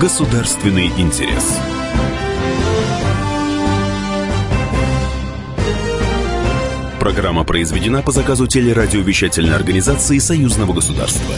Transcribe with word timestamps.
Государственный 0.00 0.86
интерес. 0.96 1.58
Программа 7.00 7.42
произведена 7.42 8.00
по 8.02 8.12
заказу 8.12 8.46
телерадиовещательной 8.46 9.56
организации 9.56 10.18
Союзного 10.18 10.72
государства. 10.72 11.34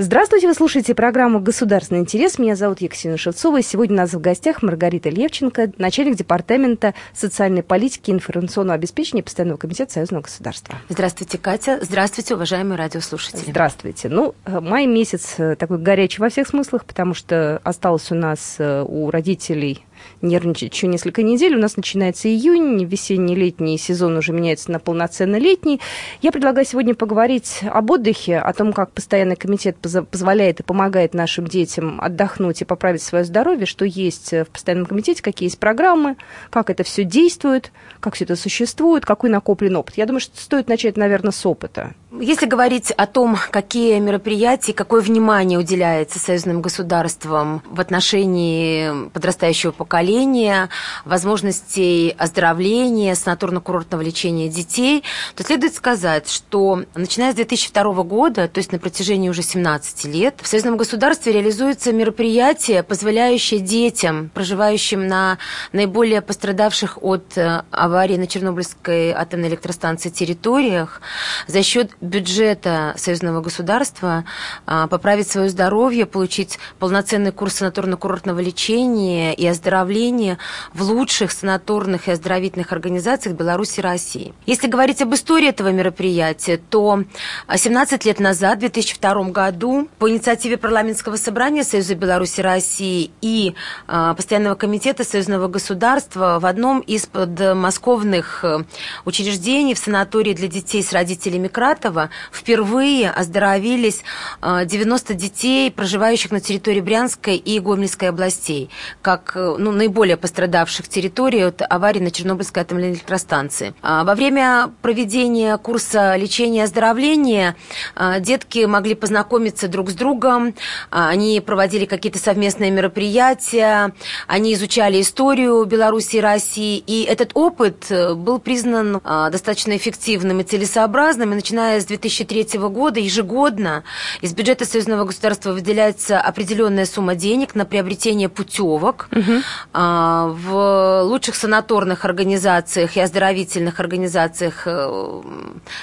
Здравствуйте, 0.00 0.46
вы 0.46 0.54
слушаете 0.54 0.94
программу 0.94 1.40
«Государственный 1.40 2.02
интерес». 2.02 2.38
Меня 2.38 2.54
зовут 2.54 2.80
Екатерина 2.80 3.18
Шевцова. 3.18 3.58
И 3.58 3.62
сегодня 3.62 3.94
у 3.94 3.98
нас 3.98 4.12
в 4.14 4.20
гостях 4.20 4.62
Маргарита 4.62 5.08
Левченко, 5.08 5.72
начальник 5.76 6.14
департамента 6.14 6.94
социальной 7.12 7.64
политики 7.64 8.10
и 8.10 8.12
информационного 8.12 8.76
обеспечения 8.76 9.24
Постоянного 9.24 9.58
комитета 9.58 9.94
Союзного 9.94 10.22
государства. 10.22 10.76
Здравствуйте, 10.88 11.36
Катя. 11.38 11.80
Здравствуйте, 11.82 12.36
уважаемые 12.36 12.78
радиослушатели. 12.78 13.50
Здравствуйте. 13.50 14.08
Ну, 14.08 14.36
э, 14.44 14.60
май 14.60 14.86
месяц 14.86 15.34
э, 15.38 15.56
такой 15.56 15.78
горячий 15.78 16.20
во 16.20 16.28
всех 16.28 16.46
смыслах, 16.46 16.84
потому 16.84 17.14
что 17.14 17.60
осталось 17.64 18.12
у 18.12 18.14
нас 18.14 18.54
э, 18.58 18.84
у 18.86 19.10
родителей 19.10 19.84
нервничать 20.22 20.74
еще 20.74 20.86
несколько 20.86 21.22
недель. 21.22 21.54
У 21.56 21.58
нас 21.58 21.76
начинается 21.76 22.28
июнь, 22.28 22.84
весенний-летний 22.84 23.78
сезон 23.78 24.16
уже 24.16 24.32
меняется 24.32 24.70
на 24.70 24.78
полноценно 24.78 25.36
летний. 25.36 25.80
Я 26.22 26.32
предлагаю 26.32 26.66
сегодня 26.66 26.94
поговорить 26.94 27.60
об 27.62 27.90
отдыхе, 27.90 28.38
о 28.38 28.52
том, 28.52 28.72
как 28.72 28.92
постоянный 28.92 29.36
комитет 29.36 29.76
позволяет 29.78 30.60
и 30.60 30.62
помогает 30.62 31.14
нашим 31.14 31.46
детям 31.46 32.00
отдохнуть 32.00 32.62
и 32.62 32.64
поправить 32.64 33.02
свое 33.02 33.24
здоровье, 33.24 33.66
что 33.66 33.84
есть 33.84 34.32
в 34.32 34.46
постоянном 34.46 34.86
комитете, 34.86 35.22
какие 35.22 35.46
есть 35.46 35.58
программы, 35.58 36.16
как 36.50 36.70
это 36.70 36.82
все 36.82 37.04
действует, 37.04 37.72
как 38.00 38.14
все 38.14 38.24
это 38.24 38.36
существует, 38.36 39.04
какой 39.04 39.30
накоплен 39.30 39.76
опыт. 39.76 39.96
Я 39.96 40.06
думаю, 40.06 40.20
что 40.20 40.40
стоит 40.40 40.68
начать, 40.68 40.96
наверное, 40.96 41.32
с 41.32 41.46
опыта. 41.46 41.94
Если 42.10 42.46
говорить 42.46 42.90
о 42.90 43.06
том, 43.06 43.36
какие 43.50 43.98
мероприятия, 43.98 44.72
какое 44.72 45.02
внимание 45.02 45.58
уделяется 45.58 46.18
союзным 46.18 46.62
государствам 46.62 47.62
в 47.66 47.80
отношении 47.80 49.10
подрастающего 49.10 49.72
поколения, 49.72 50.70
возможностей 51.04 52.14
оздоровления, 52.16 53.14
санаторно-курортного 53.14 54.02
лечения 54.02 54.48
детей, 54.48 55.04
то 55.34 55.44
следует 55.44 55.74
сказать, 55.74 56.30
что 56.30 56.82
начиная 56.94 57.32
с 57.32 57.34
2002 57.34 58.02
года, 58.04 58.48
то 58.48 58.56
есть 58.56 58.72
на 58.72 58.78
протяжении 58.78 59.28
уже 59.28 59.42
17 59.42 60.06
лет, 60.06 60.36
в 60.40 60.46
союзном 60.46 60.78
государстве 60.78 61.34
реализуются 61.34 61.92
мероприятия, 61.92 62.82
позволяющие 62.82 63.60
детям, 63.60 64.30
проживающим 64.32 65.06
на 65.06 65.36
наиболее 65.72 66.22
пострадавших 66.22 67.02
от 67.02 67.36
э, 67.36 67.64
аварии 67.70 68.16
на 68.16 68.26
Чернобыльской 68.26 69.10
атомной 69.10 69.48
электростанции 69.48 70.08
территориях, 70.08 71.02
за 71.46 71.62
счет 71.62 71.97
бюджета 72.00 72.94
союзного 72.96 73.40
государства, 73.40 74.24
а, 74.66 74.86
поправить 74.86 75.28
свое 75.28 75.48
здоровье, 75.48 76.06
получить 76.06 76.58
полноценный 76.78 77.32
курс 77.32 77.60
санаторно-курортного 77.60 78.42
лечения 78.42 79.34
и 79.34 79.46
оздоровления 79.46 80.38
в 80.72 80.82
лучших 80.82 81.32
санаторных 81.32 82.08
и 82.08 82.12
оздоровительных 82.12 82.72
организациях 82.72 83.36
Беларуси 83.36 83.80
и 83.80 83.82
России. 83.82 84.34
Если 84.46 84.68
говорить 84.68 85.02
об 85.02 85.14
истории 85.14 85.48
этого 85.48 85.72
мероприятия, 85.72 86.58
то 86.58 87.04
а, 87.46 87.58
17 87.58 88.04
лет 88.04 88.20
назад, 88.20 88.58
в 88.58 88.60
2002 88.60 89.30
году, 89.30 89.88
по 89.98 90.10
инициативе 90.10 90.56
парламентского 90.56 91.16
собрания 91.16 91.64
Союза 91.64 91.94
Беларуси 91.94 92.40
и 92.40 92.42
России 92.42 93.10
и 93.20 93.54
а, 93.86 94.14
Постоянного 94.14 94.54
комитета 94.54 95.04
союзного 95.04 95.48
государства 95.48 96.38
в 96.40 96.46
одном 96.46 96.80
из 96.80 97.06
подмосковных 97.06 98.44
э, 98.44 98.64
учреждений 99.04 99.74
в 99.74 99.78
санатории 99.78 100.34
для 100.34 100.48
детей 100.48 100.82
с 100.82 100.92
родителями 100.92 101.48
Крата 101.48 101.87
2020 101.90 102.10
впервые 102.32 103.10
оздоровились 103.10 104.02
э, 104.42 104.64
90 104.64 105.14
детей, 105.14 105.70
проживающих 105.70 106.30
на 106.30 106.40
территории 106.40 106.80
Брянской 106.80 107.36
и 107.36 107.60
Гомельской 107.60 108.08
областей, 108.08 108.70
как 109.02 109.32
э, 109.34 109.56
ну, 109.58 109.72
наиболее 109.72 110.16
пострадавших 110.16 110.88
территорий 110.88 111.40
от 111.40 111.62
аварии 111.68 112.00
на 112.00 112.10
Чернобыльской 112.10 112.62
атомной 112.62 112.92
электростанции. 112.92 113.74
А, 113.82 114.04
во 114.04 114.14
время 114.14 114.70
проведения 114.82 115.56
курса 115.58 116.16
лечения 116.16 116.60
и 116.60 116.62
оздоровления 116.62 117.56
э, 117.96 118.20
детки 118.20 118.64
могли 118.64 118.94
познакомиться 118.94 119.68
друг 119.68 119.90
с 119.90 119.94
другом, 119.94 120.54
а, 120.90 121.08
они 121.08 121.40
проводили 121.40 121.84
какие-то 121.84 122.18
совместные 122.18 122.70
мероприятия, 122.70 123.92
они 124.26 124.54
изучали 124.54 125.00
историю 125.00 125.64
Беларуси 125.64 126.16
и 126.16 126.20
России, 126.20 126.82
и 126.86 127.02
этот 127.02 127.32
опыт 127.34 127.86
был 127.90 128.38
признан 128.38 129.00
достаточно 129.04 129.76
эффективным 129.76 130.40
и 130.40 130.44
целесообразным, 130.44 131.32
и 131.32 131.34
начиная 131.34 131.77
с 131.80 131.86
2003 131.86 132.58
года 132.58 133.00
ежегодно 133.00 133.84
из 134.20 134.32
бюджета 134.34 134.64
союзного 134.64 135.04
государства 135.04 135.52
выделяется 135.52 136.20
определенная 136.20 136.86
сумма 136.86 137.14
денег 137.14 137.54
на 137.54 137.64
приобретение 137.64 138.28
путевок 138.28 139.08
угу. 139.12 139.42
в 139.72 141.02
лучших 141.04 141.34
санаторных 141.34 142.04
организациях 142.04 142.96
и 142.96 143.00
оздоровительных 143.00 143.80
организациях 143.80 144.62
э, 144.66 145.22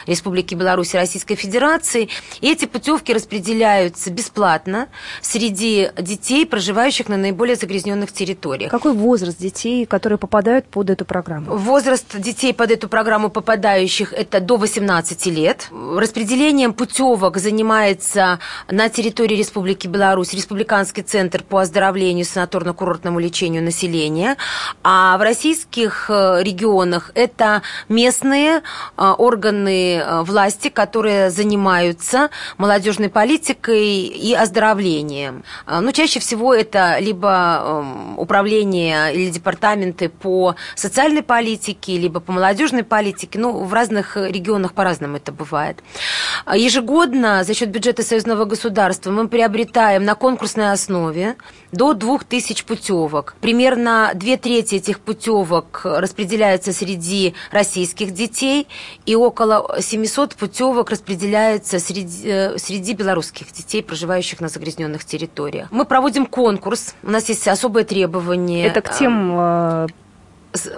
Республики 0.07 0.55
Беларусь 0.55 0.93
и 0.93 0.97
Российской 0.97 1.35
Федерации. 1.35 2.09
И 2.41 2.51
эти 2.51 2.65
путевки 2.65 3.13
распределяются 3.13 4.11
бесплатно 4.11 4.87
среди 5.21 5.89
детей, 5.97 6.45
проживающих 6.45 7.09
на 7.09 7.17
наиболее 7.17 7.55
загрязненных 7.55 8.11
территориях. 8.11 8.71
Какой 8.71 8.93
возраст 8.93 9.37
детей, 9.37 9.85
которые 9.85 10.17
попадают 10.17 10.65
под 10.67 10.89
эту 10.89 11.05
программу? 11.05 11.55
Возраст 11.55 12.15
детей 12.17 12.53
под 12.53 12.71
эту 12.71 12.89
программу 12.89 13.29
попадающих 13.29 14.13
это 14.13 14.39
до 14.39 14.57
18 14.57 15.25
лет 15.27 15.67
распределением 15.97 16.73
путевок 16.73 17.37
занимается 17.37 18.39
на 18.69 18.89
территории 18.89 19.35
Республики 19.35 19.87
Беларусь 19.87 20.33
Республиканский 20.33 21.03
центр 21.03 21.43
по 21.43 21.59
оздоровлению 21.59 22.25
санаторно-курортному 22.25 23.19
лечению 23.19 23.63
населения, 23.63 24.37
а 24.83 25.17
в 25.17 25.21
российских 25.21 26.09
э, 26.09 26.41
регионах 26.43 27.11
это 27.15 27.61
местные 27.89 28.61
э, 28.97 29.03
органы 29.17 29.97
э, 29.97 30.21
власти, 30.23 30.69
которые 30.69 31.29
занимаются 31.29 32.29
молодежной 32.57 33.09
политикой 33.09 34.05
и 34.05 34.33
оздоровлением. 34.33 35.43
Ну, 35.67 35.91
чаще 35.91 36.19
всего 36.19 36.53
это 36.53 36.97
либо 36.99 37.61
эм, 37.63 38.19
управление 38.19 39.13
или 39.13 39.29
департаменты 39.29 40.09
по 40.09 40.55
социальной 40.75 41.21
политике, 41.21 41.97
либо 41.97 42.19
по 42.19 42.31
молодежной 42.31 42.83
политике. 42.83 43.39
Ну, 43.39 43.63
в 43.63 43.73
разных 43.73 44.17
регионах 44.17 44.73
по-разному 44.73 45.17
это 45.17 45.31
бывает 45.31 45.74
бывает. 45.75 46.61
Ежегодно 46.61 47.43
за 47.43 47.53
счет 47.53 47.69
бюджета 47.69 48.03
союзного 48.03 48.45
государства 48.45 49.11
мы 49.11 49.27
приобретаем 49.27 50.03
на 50.03 50.15
конкурсной 50.15 50.71
основе 50.71 51.35
до 51.71 51.93
2000 51.93 52.65
путевок. 52.65 53.35
Примерно 53.41 54.11
две 54.15 54.37
трети 54.37 54.75
этих 54.75 54.99
путевок 54.99 55.81
распределяются 55.83 56.71
среди 56.71 57.33
российских 57.51 58.11
детей, 58.11 58.67
и 59.05 59.15
около 59.15 59.77
700 59.79 60.35
путевок 60.35 60.89
распределяется 60.89 61.79
среди, 61.79 62.27
э, 62.27 62.57
среди 62.57 62.93
белорусских 62.93 63.51
детей, 63.51 63.81
проживающих 63.83 64.41
на 64.41 64.47
загрязненных 64.47 65.05
территориях. 65.05 65.67
Мы 65.71 65.85
проводим 65.85 66.25
конкурс, 66.25 66.95
у 67.03 67.11
нас 67.11 67.29
есть 67.29 67.47
особые 67.47 67.85
требования. 67.85 68.67
Это 68.67 68.81
к 68.81 68.97
тем 68.97 69.31
э, 69.37 69.87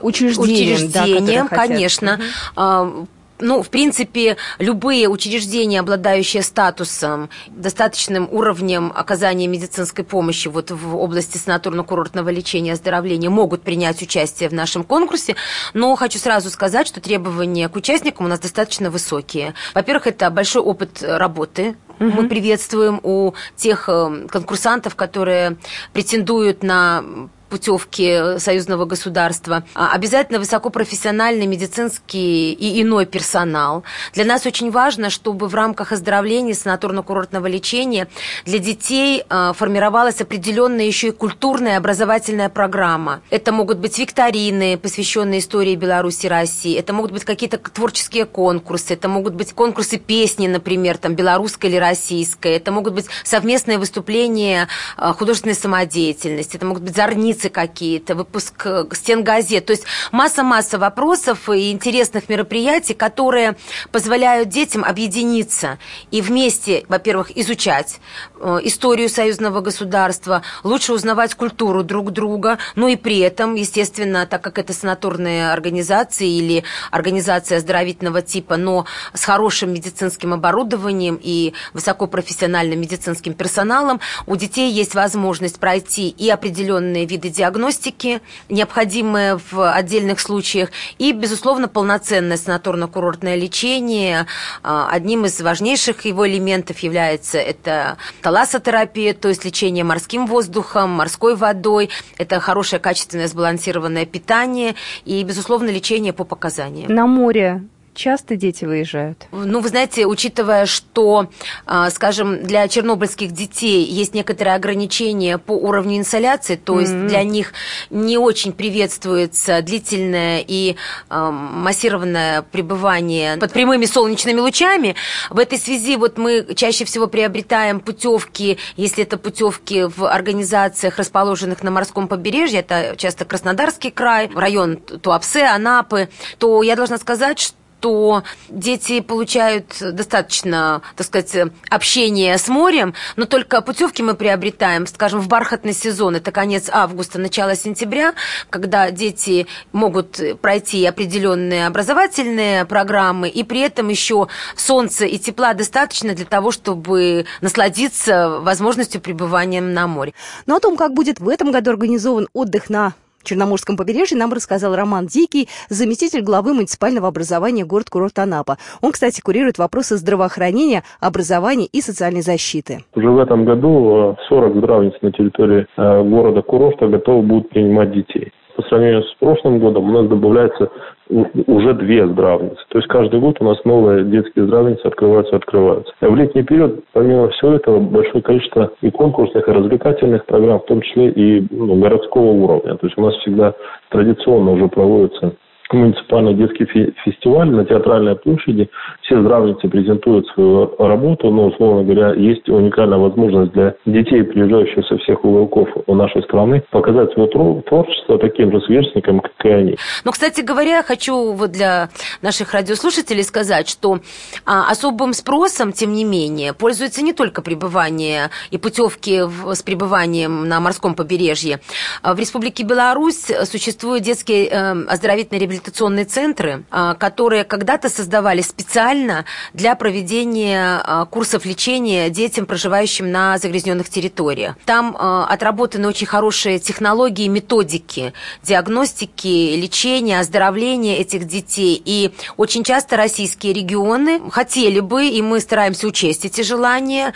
учреждениям, 0.01 0.75
учреждениям 0.75 1.47
да, 1.49 1.55
конечно. 1.55 2.19
Угу 2.55 3.07
ну, 3.39 3.61
в 3.63 3.69
принципе, 3.69 4.37
любые 4.59 5.07
учреждения, 5.07 5.79
обладающие 5.79 6.43
статусом, 6.43 7.29
достаточным 7.47 8.27
уровнем 8.31 8.91
оказания 8.95 9.47
медицинской 9.47 10.03
помощи 10.03 10.47
вот 10.47 10.71
в 10.71 10.95
области 10.95 11.37
санаторно-курортного 11.37 12.31
лечения 12.31 12.71
и 12.71 12.73
оздоровления, 12.73 13.29
могут 13.29 13.61
принять 13.61 14.01
участие 14.01 14.49
в 14.49 14.53
нашем 14.53 14.83
конкурсе. 14.83 15.35
Но 15.73 15.95
хочу 15.95 16.19
сразу 16.19 16.49
сказать, 16.49 16.87
что 16.87 17.01
требования 17.01 17.69
к 17.69 17.75
участникам 17.75 18.25
у 18.25 18.29
нас 18.29 18.39
достаточно 18.39 18.89
высокие. 18.89 19.53
Во-первых, 19.73 20.07
это 20.07 20.29
большой 20.29 20.62
опыт 20.62 21.03
работы 21.03 21.75
Угу. 22.00 22.12
Мы 22.12 22.29
приветствуем 22.29 23.00
у 23.01 23.33
тех 23.56 23.89
э, 23.89 24.27
конкурсантов, 24.29 24.95
которые 24.95 25.57
претендуют 25.94 26.62
на 26.62 27.03
путевки 27.49 28.39
союзного 28.39 28.85
государства, 28.85 29.63
а, 29.73 29.91
обязательно 29.94 30.39
высокопрофессиональный 30.39 31.45
медицинский 31.45 32.53
и 32.53 32.81
иной 32.81 33.05
персонал. 33.05 33.83
Для 34.13 34.25
нас 34.25 34.45
очень 34.45 34.71
важно, 34.71 35.09
чтобы 35.09 35.47
в 35.47 35.55
рамках 35.55 35.91
оздоровления 35.91 36.53
санаторно-курортного 36.53 37.47
лечения 37.47 38.07
для 38.45 38.59
детей 38.59 39.23
а, 39.29 39.53
формировалась 39.53 40.21
определенная 40.21 40.85
еще 40.85 41.09
и 41.09 41.11
культурная 41.11 41.77
образовательная 41.77 42.49
программа. 42.49 43.21
Это 43.29 43.51
могут 43.51 43.77
быть 43.77 43.97
викторины, 43.97 44.77
посвященные 44.77 45.39
истории 45.39 45.75
Беларуси 45.75 46.25
и 46.25 46.29
России, 46.29 46.77
это 46.77 46.93
могут 46.93 47.11
быть 47.11 47.23
какие-то 47.23 47.57
творческие 47.57 48.25
конкурсы, 48.25 48.93
это 48.93 49.07
могут 49.07 49.33
быть 49.33 49.53
конкурсы 49.53 49.97
песни, 49.97 50.47
например, 50.47 50.97
там, 50.97 51.15
белорусской 51.15 51.69
или 51.69 51.77
российской, 51.77 52.53
это 52.53 52.71
могут 52.71 52.93
быть 52.93 53.05
совместные 53.23 53.77
выступления 53.77 54.67
а, 54.97 55.13
художественной 55.13 55.55
самодеятельности, 55.55 56.57
это 56.57 56.65
могут 56.65 56.83
быть 56.83 56.95
зорницы 56.95 57.37
страницы 57.38 57.50
какие-то, 57.50 58.16
выпуск 58.16 58.66
э, 58.66 58.86
стен 58.94 59.24
газет. 59.24 59.66
То 59.66 59.72
есть 59.72 59.84
масса-масса 60.12 60.78
вопросов 60.78 61.50
и 61.50 61.72
интересных 61.72 62.30
мероприятий, 62.30 62.94
которые 62.94 63.56
позволяют 63.92 64.50
детям 64.50 64.84
объединиться 64.84 65.78
и 66.12 66.22
вместе, 66.22 66.86
во-первых, 66.89 67.38
изучать 67.38 68.00
э, 68.39 68.60
историю 68.63 69.10
союзного 69.10 69.62
государства, 69.62 70.42
лучше 70.63 70.94
узнавать 70.94 71.36
культуру 71.36 71.84
друг 71.84 72.12
друга, 72.12 72.57
но 72.75 72.88
и 72.88 72.95
при 72.95 73.19
этом, 73.19 73.56
естественно, 73.56 74.25
так 74.25 74.42
как 74.42 74.57
это 74.57 74.74
санаторные 74.74 75.51
организации 75.51 76.30
или 76.30 76.63
организация 76.92 77.57
оздоровительного 77.57 78.22
типа, 78.22 78.57
но 78.57 78.86
с 79.13 79.24
хорошим 79.24 79.74
медицинским 79.74 80.34
оборудованием 80.34 81.19
и 81.22 81.54
высокопрофессиональным 81.74 82.80
медицинским 82.80 83.34
персоналом, 83.34 84.00
у 84.25 84.36
детей 84.36 84.72
есть 84.72 84.95
возможность 84.95 85.60
пройти 85.60 86.10
и 86.10 86.30
определенные 86.30 87.06
виды 87.06 87.26
диагностики, 87.29 88.21
необходимые 88.50 89.39
в 89.51 89.71
отдельных 89.71 90.19
случаях, 90.19 90.69
и, 90.97 91.12
безусловно, 91.12 91.68
полноценное 91.68 92.38
санаторно-курортное 92.38 93.35
лечение. 93.35 94.25
А, 94.63 94.89
одним 94.91 95.25
из 95.25 95.39
важнейших 95.41 96.06
его 96.06 96.27
элементов 96.27 96.79
является 96.79 97.38
это 97.38 97.97
талассотерапия, 98.21 99.13
то 99.13 99.29
есть 99.29 99.45
лечение 99.45 99.83
морским 99.83 100.25
воздухом, 100.27 100.91
морской 100.91 101.35
водой. 101.35 101.89
Это 102.18 102.39
хорошее, 102.39 102.79
качественное, 102.79 103.27
сбалансированное 103.27 104.06
питание 104.06 104.75
и, 105.06 105.24
безусловно, 105.24 105.69
лечение 105.69 106.13
по 106.13 106.24
показаниям. 106.24 106.94
На 106.94 107.07
море 107.07 107.63
часто 107.97 108.35
дети 108.35 108.63
выезжают? 108.63 109.25
Ну, 109.31 109.59
вы 109.59 109.69
знаете, 109.69 110.05
учитывая, 110.05 110.65
что, 110.65 111.29
а, 111.65 111.89
скажем, 111.89 112.44
для 112.44 112.67
чернобыльских 112.67 113.31
детей 113.31 113.83
есть 113.83 114.13
некоторые 114.13 114.55
ограничения 114.55 115.38
по 115.38 115.51
уровню 115.51 115.97
инсоляции, 115.97 116.55
то 116.55 116.79
есть 116.79 116.94
mm-hmm. 116.94 117.07
для 117.07 117.23
них 117.23 117.53
не 117.89 118.17
очень 118.17 118.53
приветствуется 118.53 119.61
длительное 119.61 120.44
и 120.47 120.75
а, 121.09 121.31
массированное 121.31 122.44
пребывание 122.44 123.38
под 123.38 123.51
прямыми 123.51 123.85
солнечными 123.85 124.39
лучами. 124.39 124.95
В 125.29 125.39
этой 125.39 125.57
связи 125.57 125.97
вот 125.97 126.17
мы 126.17 126.53
чаще 126.55 126.85
всего 126.85 127.07
приобретаем 127.07 127.79
путевки, 127.79 128.59
если 128.75 129.03
это 129.03 129.17
путевки 129.17 129.83
в 129.83 130.05
организациях, 130.05 131.00
расположенных 131.00 131.63
на 131.63 131.71
морском 131.71 132.07
побережье, 132.07 132.59
это 132.59 132.95
часто 132.95 133.25
Краснодарский 133.25 133.89
край, 133.89 134.29
район 134.33 134.77
Туапсе, 134.77 135.45
Анапы, 135.45 136.09
то 136.38 136.61
я 136.61 136.75
должна 136.75 136.97
сказать, 137.00 137.39
что 137.39 137.57
что 137.79 138.24
дети 138.50 139.01
получают 139.01 139.77
достаточно, 139.79 140.81
так 140.95 141.07
сказать, 141.07 141.51
общения 141.69 142.38
с 142.38 142.47
морем, 142.47 142.94
но 143.15 143.25
только 143.25 143.62
путевки 143.62 144.01
мы 144.01 144.15
приобретаем, 144.15 144.88
скажем, 144.88 145.19
в 145.19 145.27
бархатный 145.27 145.74
сезон, 145.74 146.15
это 146.15 146.31
конец 146.31 146.69
августа, 146.71 147.19
начало 147.19 147.56
сентября, 147.56 148.13
когда 148.50 148.89
дети 148.91 149.47
могут 149.71 150.19
пройти 150.41 150.85
определенные 150.85 151.68
образовательные 151.68 152.65
программы, 152.65 153.29
и 153.29 153.44
при 153.44 153.62
этом 153.62 153.89
еще 153.89 154.27
солнца 154.56 155.06
и 155.06 155.18
тепла 155.18 155.53
достаточно 155.53 156.13
для 156.13 156.25
того, 156.25 156.51
чтобы 156.51 157.25
насладиться 157.41 158.39
возможностью 158.39 159.01
пребывания 159.01 159.62
на 159.62 159.88
море. 159.88 160.13
Но 160.45 160.56
о 160.56 160.59
том, 160.59 160.77
как 160.77 160.94
будет 160.94 161.19
в 161.19 161.29
этом 161.29 161.51
году 161.51 161.71
организован 161.71 162.27
отдых 162.33 162.69
на 162.69 162.94
Черноморском 163.27 163.75
побережье 163.75 164.18
нам 164.18 164.31
рассказал 164.31 164.75
Роман 164.75 165.06
Дикий, 165.06 165.50
заместитель 165.69 166.21
главы 166.21 166.53
муниципального 166.53 167.09
образования 167.09 167.65
город-курорт 167.65 168.18
Анапа. 168.19 168.57
Он, 168.81 168.94
кстати, 168.94 169.19
курирует 169.19 169.57
вопросы 169.57 169.97
здравоохранения, 169.97 170.83
образования 171.01 171.65
и 171.65 171.81
социальной 171.81 172.21
защиты. 172.21 172.79
Уже 172.95 173.09
в 173.09 173.19
этом 173.19 173.44
году 173.44 174.15
40 174.29 174.56
э, 174.56 174.59
здравниц 174.59 174.94
на 175.01 175.12
территории 175.12 175.68
э, 175.75 176.03
города-курорта 176.03 176.88
готовы 176.88 177.21
будут 177.24 177.50
принимать 177.50 177.91
детей 177.91 178.31
по 178.57 178.63
сравнению 178.63 179.03
с 179.03 179.13
прошлым 179.19 179.59
годом 179.59 179.88
у 179.89 179.94
нас 179.94 180.07
добавляется 180.07 180.69
уже 181.09 181.74
две 181.74 182.07
здравницы. 182.07 182.57
То 182.69 182.77
есть 182.80 182.88
каждый 182.88 183.19
год 183.19 183.38
у 183.39 183.45
нас 183.45 183.63
новые 183.65 184.04
детские 184.06 184.45
здравницы 184.45 184.81
открываются 184.86 185.36
открываются. 185.36 185.94
А 186.01 186.09
в 186.09 186.15
летний 186.15 186.44
период, 186.44 186.83
помимо 186.94 187.30
всего 187.30 187.54
этого, 187.54 187.80
большое 187.80 188.21
количество 188.21 188.71
и 188.81 188.89
конкурсных, 188.92 189.48
и 189.48 189.51
развлекательных 189.51 190.25
программ, 190.25 190.59
в 190.59 190.65
том 190.65 190.81
числе 190.81 191.09
и 191.09 191.48
ну, 191.50 191.75
городского 191.75 192.31
уровня. 192.31 192.75
То 192.75 192.88
есть 192.88 192.98
у 192.98 193.01
нас 193.01 193.15
всегда 193.18 193.54
традиционно 193.89 194.51
уже 194.51 194.68
проводятся 194.68 195.33
муниципальный 195.73 196.33
детский 196.33 196.65
фестиваль 197.05 197.49
на 197.49 197.65
Театральной 197.65 198.15
площади. 198.15 198.69
Все 199.01 199.21
здравницы 199.21 199.67
презентуют 199.67 200.27
свою 200.27 200.75
работу, 200.77 201.29
но, 201.31 201.47
условно 201.47 201.83
говоря, 201.83 202.13
есть 202.13 202.47
уникальная 202.49 202.97
возможность 202.97 203.51
для 203.53 203.75
детей, 203.85 204.23
приезжающих 204.23 204.85
со 204.85 204.97
всех 204.97 205.23
уголков 205.23 205.69
нашей 205.87 206.23
страны, 206.23 206.63
показать 206.71 207.11
свое 207.13 207.29
творчество 207.29 208.17
таким 208.19 208.51
же 208.51 208.61
сверстникам, 208.61 209.19
как 209.19 209.31
и 209.43 209.49
они. 209.49 209.77
Но, 210.05 210.11
кстати 210.11 210.41
говоря, 210.41 210.83
хочу 210.83 211.33
вот 211.33 211.51
для 211.51 211.89
наших 212.21 212.53
радиослушателей 212.53 213.23
сказать, 213.23 213.67
что 213.67 213.99
а, 214.45 214.69
особым 214.69 215.13
спросом, 215.13 215.71
тем 215.71 215.93
не 215.93 216.03
менее, 216.03 216.53
пользуется 216.53 217.03
не 217.03 217.13
только 217.13 217.41
пребывание 217.41 218.29
и 218.51 218.57
путевки 218.57 219.21
с 219.53 219.63
пребыванием 219.63 220.47
на 220.47 220.59
морском 220.59 220.95
побережье. 220.95 221.59
А 222.01 222.13
в 222.13 222.19
Республике 222.19 222.63
Беларусь 222.63 223.31
существуют 223.43 224.03
детские 224.03 224.47
э, 224.47 224.71
оздоровительные 224.87 225.39
реабилитационные 225.57 226.06
центры, 226.06 226.63
а, 226.71 226.94
которые 226.95 227.44
когда-то 227.44 227.89
создавали 227.89 228.42
специально 228.42 229.25
для 229.54 229.75
проведения 229.75 230.81
а, 230.83 231.06
курсов 231.06 231.45
лечения 231.45 232.09
детям, 232.09 232.45
проживающим 232.45 233.12
на 233.12 233.38
загрязненных 233.38 233.89
территориях. 233.89 234.56
Там 234.65 234.95
а, 234.98 235.25
отработаны 235.25 235.88
очень 235.88 236.07
хорошие 236.07 236.59
технологии, 236.59 237.27
методики 237.27 238.13
диагностики, 238.44 239.56
лечения, 239.56 240.19
оздоровления 240.19 240.98
этих 240.98 241.25
детей. 241.25 241.81
И 241.83 242.12
очень 242.38 242.63
часто 242.63 242.98
российские 242.98 243.53
регионы 243.53 244.21
хотели 244.31 244.80
бы, 244.80 245.07
и 245.07 245.21
мы 245.21 245.39
стараемся 245.39 245.88
учесть 245.88 246.25
эти 246.25 246.42
желания, 246.42 247.13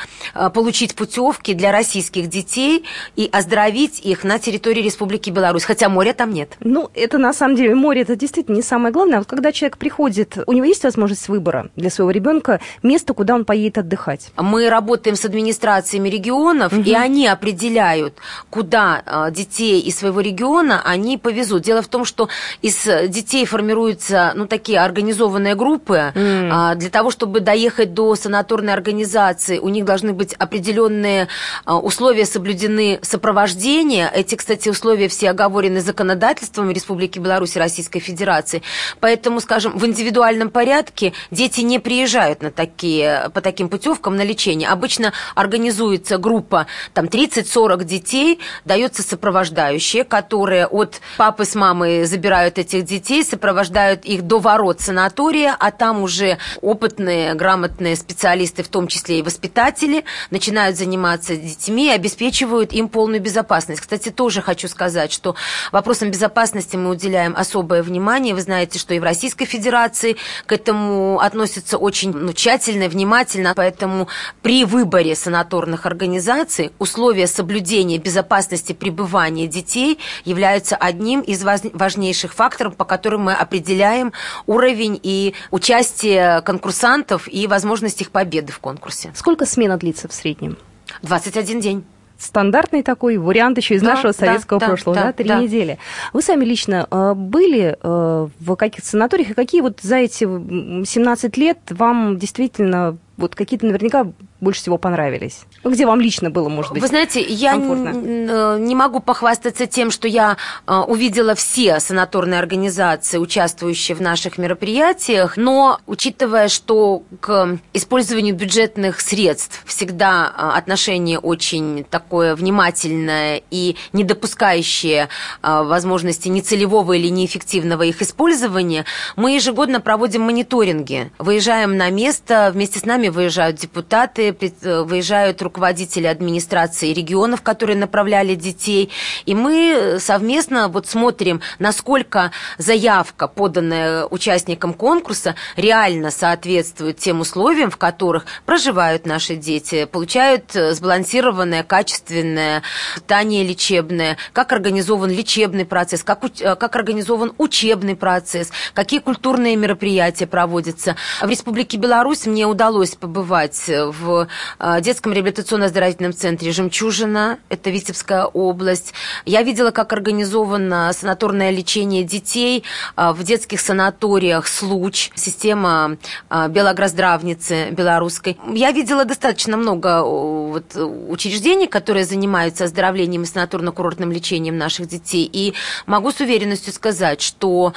получить 0.53 0.95
путевки 0.95 1.53
для 1.53 1.71
российских 1.71 2.27
детей 2.27 2.85
и 3.15 3.29
оздоровить 3.31 3.99
их 3.99 4.23
на 4.23 4.39
территории 4.39 4.81
Республики 4.81 5.29
Беларусь, 5.29 5.63
хотя 5.63 5.89
моря 5.89 6.13
там 6.13 6.33
нет. 6.33 6.57
Ну, 6.59 6.89
это 6.93 7.17
на 7.17 7.33
самом 7.33 7.55
деле 7.55 7.75
море, 7.75 8.01
это 8.01 8.15
действительно 8.15 8.30
действительно 8.31 8.55
не 8.55 8.61
самое 8.61 8.93
главное. 8.93 9.19
Вот 9.19 9.27
когда 9.27 9.51
человек 9.51 9.77
приходит, 9.77 10.37
у 10.45 10.53
него 10.53 10.65
есть 10.65 10.83
возможность 10.83 11.27
выбора 11.27 11.69
для 11.75 11.89
своего 11.89 12.11
ребенка 12.11 12.61
место, 12.81 13.13
куда 13.13 13.35
он 13.35 13.43
поедет 13.43 13.79
отдыхать? 13.79 14.31
Мы 14.37 14.69
работаем 14.69 15.17
с 15.17 15.25
администрациями 15.25 16.07
регионов, 16.07 16.71
угу. 16.71 16.81
и 16.81 16.93
они 16.93 17.27
определяют, 17.27 18.15
куда 18.49 19.03
а, 19.05 19.31
детей 19.31 19.81
из 19.81 19.97
своего 19.97 20.21
региона 20.21 20.81
они 20.85 21.17
повезут. 21.17 21.63
Дело 21.63 21.81
в 21.81 21.87
том, 21.87 22.05
что 22.05 22.29
из 22.61 22.87
детей 23.09 23.45
формируются 23.45 24.31
ну, 24.35 24.47
такие 24.47 24.79
организованные 24.79 25.55
группы. 25.55 26.13
Mm. 26.15 26.75
Для 26.75 26.89
того, 26.89 27.11
чтобы 27.11 27.39
доехать 27.39 27.93
до 27.93 28.15
санаторной 28.15 28.73
организации, 28.73 29.59
у 29.59 29.69
них 29.69 29.83
должны 29.85 30.13
быть 30.13 30.33
определенные 30.33 31.27
а, 31.65 31.77
условия 31.77 32.25
соблюдены 32.25 32.99
сопровождения. 33.01 34.09
Эти, 34.13 34.35
кстати, 34.35 34.69
условия 34.69 35.09
все 35.09 35.31
оговорены 35.31 35.81
законодательством 35.81 36.71
Республики 36.71 37.19
Беларусь 37.19 37.55
и 37.55 37.59
Российской 37.59 37.99
Федерации 37.99 38.20
Федерации. 38.21 38.61
Поэтому, 38.99 39.39
скажем, 39.39 39.77
в 39.77 39.85
индивидуальном 39.85 40.51
порядке 40.51 41.13
дети 41.31 41.61
не 41.61 41.79
приезжают 41.79 42.43
на 42.43 42.51
такие, 42.51 43.31
по 43.33 43.41
таким 43.41 43.67
путевкам 43.67 44.15
на 44.15 44.21
лечение. 44.21 44.69
Обычно 44.69 45.11
организуется 45.33 46.19
группа, 46.19 46.67
там 46.93 47.05
30-40 47.05 47.83
детей, 47.83 48.39
дается 48.63 49.01
сопровождающие, 49.01 50.03
которые 50.03 50.67
от 50.67 51.01
папы 51.17 51.45
с 51.45 51.55
мамой 51.55 52.05
забирают 52.05 52.59
этих 52.59 52.83
детей, 52.85 53.23
сопровождают 53.23 54.05
их 54.05 54.21
до 54.21 54.37
ворот 54.37 54.81
санатория, 54.81 55.55
а 55.59 55.71
там 55.71 56.03
уже 56.03 56.37
опытные, 56.61 57.33
грамотные 57.33 57.95
специалисты, 57.95 58.61
в 58.61 58.67
том 58.67 58.87
числе 58.87 59.19
и 59.19 59.21
воспитатели, 59.23 60.03
начинают 60.29 60.77
заниматься 60.77 61.35
детьми 61.35 61.87
и 61.87 61.95
обеспечивают 61.95 62.71
им 62.71 62.87
полную 62.87 63.19
безопасность. 63.19 63.81
Кстати, 63.81 64.09
тоже 64.09 64.43
хочу 64.43 64.67
сказать, 64.67 65.11
что 65.11 65.35
вопросам 65.71 66.11
безопасности 66.11 66.75
мы 66.75 66.91
уделяем 66.91 67.33
особое 67.35 67.81
внимание 67.81 68.10
внимание. 68.11 68.35
Вы 68.35 68.41
знаете, 68.41 68.77
что 68.77 68.93
и 68.93 68.99
в 68.99 69.03
Российской 69.03 69.45
Федерации 69.45 70.17
к 70.45 70.51
этому 70.51 71.19
относятся 71.19 71.77
очень 71.77 72.11
ну, 72.11 72.33
тщательно, 72.33 72.89
внимательно. 72.89 73.53
Поэтому 73.55 74.07
при 74.41 74.65
выборе 74.65 75.15
санаторных 75.15 75.85
организаций 75.85 76.71
условия 76.77 77.27
соблюдения 77.27 77.97
безопасности 77.97 78.73
пребывания 78.73 79.47
детей 79.47 79.97
являются 80.25 80.75
одним 80.75 81.21
из 81.21 81.41
важнейших 81.43 82.33
факторов, 82.33 82.75
по 82.75 82.83
которым 82.83 83.21
мы 83.21 83.33
определяем 83.33 84.11
уровень 84.45 84.99
и 85.01 85.33
участие 85.51 86.41
конкурсантов 86.41 87.31
и 87.31 87.47
возможность 87.47 88.01
их 88.01 88.11
победы 88.11 88.51
в 88.51 88.59
конкурсе. 88.59 89.13
Сколько 89.15 89.45
смена 89.45 89.77
длится 89.77 90.07
в 90.07 90.13
среднем? 90.13 90.57
21 91.01 91.59
день 91.61 91.85
стандартный 92.21 92.83
такой 92.83 93.17
вариант 93.17 93.57
еще 93.57 93.75
из 93.75 93.81
да, 93.81 93.95
нашего 93.95 94.11
советского 94.11 94.59
да, 94.59 94.67
прошлого, 94.67 94.95
да, 94.95 95.03
да, 95.05 95.13
три 95.13 95.27
да. 95.27 95.41
недели. 95.41 95.77
Вы 96.13 96.21
сами 96.21 96.45
лично 96.45 96.87
э, 96.89 97.13
были 97.15 97.77
э, 97.81 98.27
в 98.39 98.55
каких-то 98.55 98.87
санаториях, 98.87 99.31
и 99.31 99.33
какие 99.33 99.61
вот 99.61 99.79
за 99.81 99.97
эти 99.97 100.23
17 100.23 101.37
лет 101.37 101.57
вам 101.69 102.17
действительно 102.17 102.97
вот 103.17 103.35
какие-то 103.35 103.65
наверняка 103.65 104.07
больше 104.41 104.61
всего 104.61 104.77
понравились? 104.77 105.41
Ну, 105.63 105.71
где 105.71 105.85
вам 105.85 106.01
лично 106.01 106.29
было, 106.29 106.49
может 106.49 106.73
быть, 106.73 106.81
Вы 106.81 106.87
знаете, 106.87 107.21
я 107.21 107.53
комфортно? 107.53 108.57
не 108.57 108.75
могу 108.75 108.99
похвастаться 108.99 109.67
тем, 109.67 109.91
что 109.91 110.07
я 110.07 110.37
э, 110.67 110.75
увидела 110.75 111.35
все 111.35 111.79
санаторные 111.79 112.39
организации, 112.39 113.17
участвующие 113.17 113.95
в 113.95 114.01
наших 114.01 114.37
мероприятиях, 114.37 115.37
но 115.37 115.79
учитывая, 115.85 116.47
что 116.47 117.03
к 117.19 117.59
использованию 117.73 118.35
бюджетных 118.35 118.99
средств 118.99 119.61
всегда 119.65 120.33
э, 120.35 120.57
отношение 120.57 121.19
очень 121.19 121.85
такое 121.89 122.35
внимательное 122.35 123.41
и 123.51 123.75
не 123.93 124.03
допускающее 124.03 125.07
э, 125.43 125.63
возможности 125.63 126.27
нецелевого 126.27 126.93
или 126.93 127.09
неэффективного 127.09 127.83
их 127.83 128.01
использования, 128.01 128.85
мы 129.15 129.31
ежегодно 129.33 129.81
проводим 129.81 130.23
мониторинги. 130.23 131.11
Выезжаем 131.19 131.77
на 131.77 131.89
место, 131.91 132.49
вместе 132.53 132.79
с 132.79 132.85
нами 132.85 133.09
выезжают 133.09 133.57
депутаты, 133.57 134.30
выезжают 134.39 135.41
руководители 135.41 136.07
администрации 136.07 136.93
регионов, 136.93 137.41
которые 137.41 137.77
направляли 137.77 138.35
детей, 138.35 138.89
и 139.25 139.35
мы 139.35 139.97
совместно 139.99 140.67
вот 140.67 140.87
смотрим, 140.87 141.41
насколько 141.59 142.31
заявка, 142.57 143.27
поданная 143.27 144.05
участникам 144.05 144.73
конкурса, 144.73 145.35
реально 145.55 146.11
соответствует 146.11 146.97
тем 146.97 147.21
условиям, 147.21 147.69
в 147.71 147.77
которых 147.77 148.25
проживают 148.45 149.05
наши 149.05 149.35
дети, 149.35 149.85
получают 149.85 150.51
сбалансированное, 150.53 151.63
качественное 151.63 152.63
питание 152.95 153.43
лечебное, 153.43 154.17
как 154.33 154.51
организован 154.51 155.09
лечебный 155.09 155.65
процесс, 155.65 156.03
как, 156.03 156.21
как 156.39 156.75
организован 156.75 157.33
учебный 157.37 157.95
процесс, 157.95 158.51
какие 158.73 158.99
культурные 158.99 159.55
мероприятия 159.55 160.27
проводятся. 160.27 160.95
В 161.21 161.29
Республике 161.29 161.77
Беларусь 161.77 162.25
мне 162.25 162.45
удалось 162.45 162.95
побывать 162.95 163.67
в 163.67 164.20
э, 164.59 164.81
детском 164.81 165.13
реабилитационно-оздоровительном 165.13 166.13
центре 166.13 166.51
«Жемчужина», 166.51 167.39
это 167.49 167.69
Витебская 167.69 168.25
область. 168.25 168.93
Я 169.25 169.43
видела, 169.43 169.71
как 169.71 169.93
организовано 169.93 170.91
санаторное 170.93 171.51
лечение 171.51 172.03
детей 172.03 172.63
э, 172.97 173.11
в 173.11 173.23
детских 173.23 173.59
санаториях 173.59 174.47
«Случ», 174.47 175.11
система 175.15 175.97
э, 176.29 176.47
Белогроздравницы 176.49 177.69
белорусской. 177.71 178.37
Я 178.47 178.71
видела 178.71 179.05
достаточно 179.05 179.57
много 179.57 180.03
вот, 180.03 180.75
учреждений, 180.75 181.67
которые 181.67 182.05
занимаются 182.05 182.65
оздоровлением 182.65 183.23
и 183.23 183.25
санаторно-курортным 183.25 184.11
лечением 184.11 184.57
наших 184.57 184.87
детей. 184.87 185.29
И 185.31 185.53
могу 185.85 186.11
с 186.11 186.19
уверенностью 186.19 186.73
сказать, 186.73 187.21
что 187.21 187.73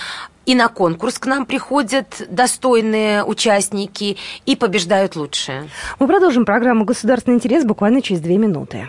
и 0.46 0.54
на 0.54 0.68
конкурс 0.68 1.18
к 1.18 1.26
нам 1.26 1.46
приходят 1.46 2.22
достойные 2.28 3.24
участники 3.24 4.16
и 4.46 4.56
побеждают 4.56 5.16
лучшие. 5.16 5.68
Мы 5.98 6.06
продолжим 6.06 6.44
программу 6.44 6.84
«Государственный 6.84 7.36
интерес» 7.36 7.64
буквально 7.64 8.02
через 8.02 8.20
две 8.20 8.38
минуты. 8.38 8.86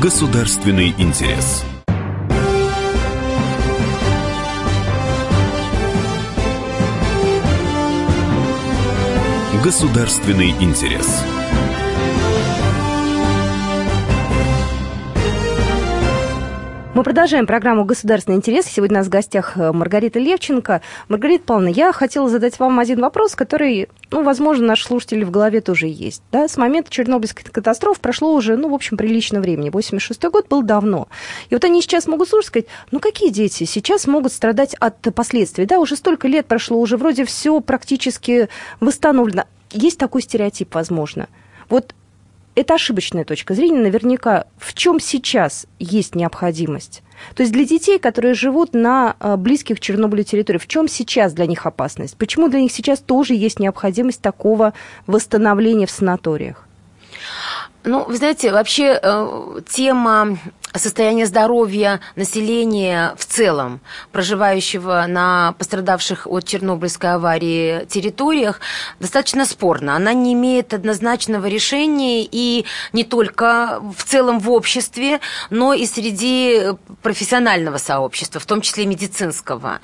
Государственный 0.00 0.94
интерес. 0.98 1.64
Государственный 9.62 10.50
интерес. 10.60 11.24
Мы 16.96 17.02
продолжаем 17.02 17.46
программу 17.46 17.84
«Государственный 17.84 18.38
интерес». 18.38 18.64
Сегодня 18.64 18.96
у 18.96 19.00
нас 19.00 19.08
в 19.08 19.10
гостях 19.10 19.58
э, 19.58 19.70
Маргарита 19.70 20.18
Левченко. 20.18 20.80
Маргарита 21.08 21.44
Павловна, 21.44 21.68
я 21.68 21.92
хотела 21.92 22.26
задать 22.30 22.58
вам 22.58 22.78
один 22.78 23.02
вопрос, 23.02 23.34
который, 23.34 23.90
ну, 24.10 24.22
возможно, 24.22 24.68
наши 24.68 24.86
слушатели 24.86 25.22
в 25.22 25.30
голове 25.30 25.60
тоже 25.60 25.88
есть. 25.88 26.22
Да? 26.32 26.48
С 26.48 26.56
момента 26.56 26.90
Чернобыльской 26.90 27.44
катастрофы 27.44 28.00
прошло 28.00 28.32
уже, 28.32 28.56
ну, 28.56 28.70
в 28.70 28.74
общем, 28.74 28.96
прилично 28.96 29.42
времени. 29.42 29.68
86 29.68 30.22
год 30.30 30.48
был 30.48 30.62
давно. 30.62 31.08
И 31.50 31.54
вот 31.54 31.64
они 31.64 31.82
сейчас 31.82 32.06
могут 32.06 32.30
слушать, 32.30 32.46
сказать, 32.46 32.66
ну, 32.92 32.98
какие 32.98 33.28
дети 33.28 33.64
сейчас 33.64 34.06
могут 34.06 34.32
страдать 34.32 34.74
от 34.80 34.96
последствий? 35.14 35.66
Да, 35.66 35.80
уже 35.80 35.96
столько 35.96 36.28
лет 36.28 36.46
прошло, 36.46 36.80
уже 36.80 36.96
вроде 36.96 37.26
все 37.26 37.60
практически 37.60 38.48
восстановлено. 38.80 39.44
Есть 39.70 39.98
такой 39.98 40.22
стереотип, 40.22 40.74
возможно. 40.74 41.28
Вот 41.68 41.94
это 42.56 42.74
ошибочная 42.74 43.24
точка 43.24 43.54
зрения. 43.54 43.78
Наверняка 43.78 44.46
в 44.58 44.74
чем 44.74 44.98
сейчас 44.98 45.66
есть 45.78 46.14
необходимость? 46.14 47.02
То 47.34 47.42
есть 47.42 47.52
для 47.52 47.64
детей, 47.64 47.98
которые 47.98 48.34
живут 48.34 48.74
на 48.74 49.14
э, 49.20 49.36
близких 49.36 49.78
Чернобылю 49.78 50.24
территориях, 50.24 50.62
в 50.62 50.66
чем 50.66 50.88
сейчас 50.88 51.32
для 51.32 51.46
них 51.46 51.66
опасность? 51.66 52.16
Почему 52.16 52.48
для 52.48 52.60
них 52.60 52.72
сейчас 52.72 52.98
тоже 52.98 53.34
есть 53.34 53.60
необходимость 53.60 54.20
такого 54.20 54.72
восстановления 55.06 55.86
в 55.86 55.90
санаториях? 55.90 56.66
Ну, 57.84 58.04
вы 58.04 58.16
знаете, 58.16 58.50
вообще 58.50 58.98
э, 59.00 59.60
тема 59.68 60.38
состояние 60.78 61.26
здоровья 61.26 62.00
населения 62.14 63.14
в 63.18 63.24
целом, 63.24 63.80
проживающего 64.12 65.04
на 65.08 65.54
пострадавших 65.58 66.26
от 66.26 66.44
Чернобыльской 66.44 67.14
аварии 67.14 67.84
территориях, 67.86 68.60
достаточно 69.00 69.46
спорно. 69.46 69.96
Она 69.96 70.12
не 70.12 70.32
имеет 70.32 70.74
однозначного 70.74 71.46
решения 71.46 72.26
и 72.30 72.64
не 72.92 73.04
только 73.04 73.80
в 73.96 74.04
целом 74.04 74.38
в 74.38 74.50
обществе, 74.50 75.20
но 75.50 75.74
и 75.74 75.86
среди 75.86 76.74
профессионального 77.02 77.78
сообщества, 77.78 78.40
в 78.40 78.46
том 78.46 78.60
числе 78.60 78.86
медицинского. 78.86 79.80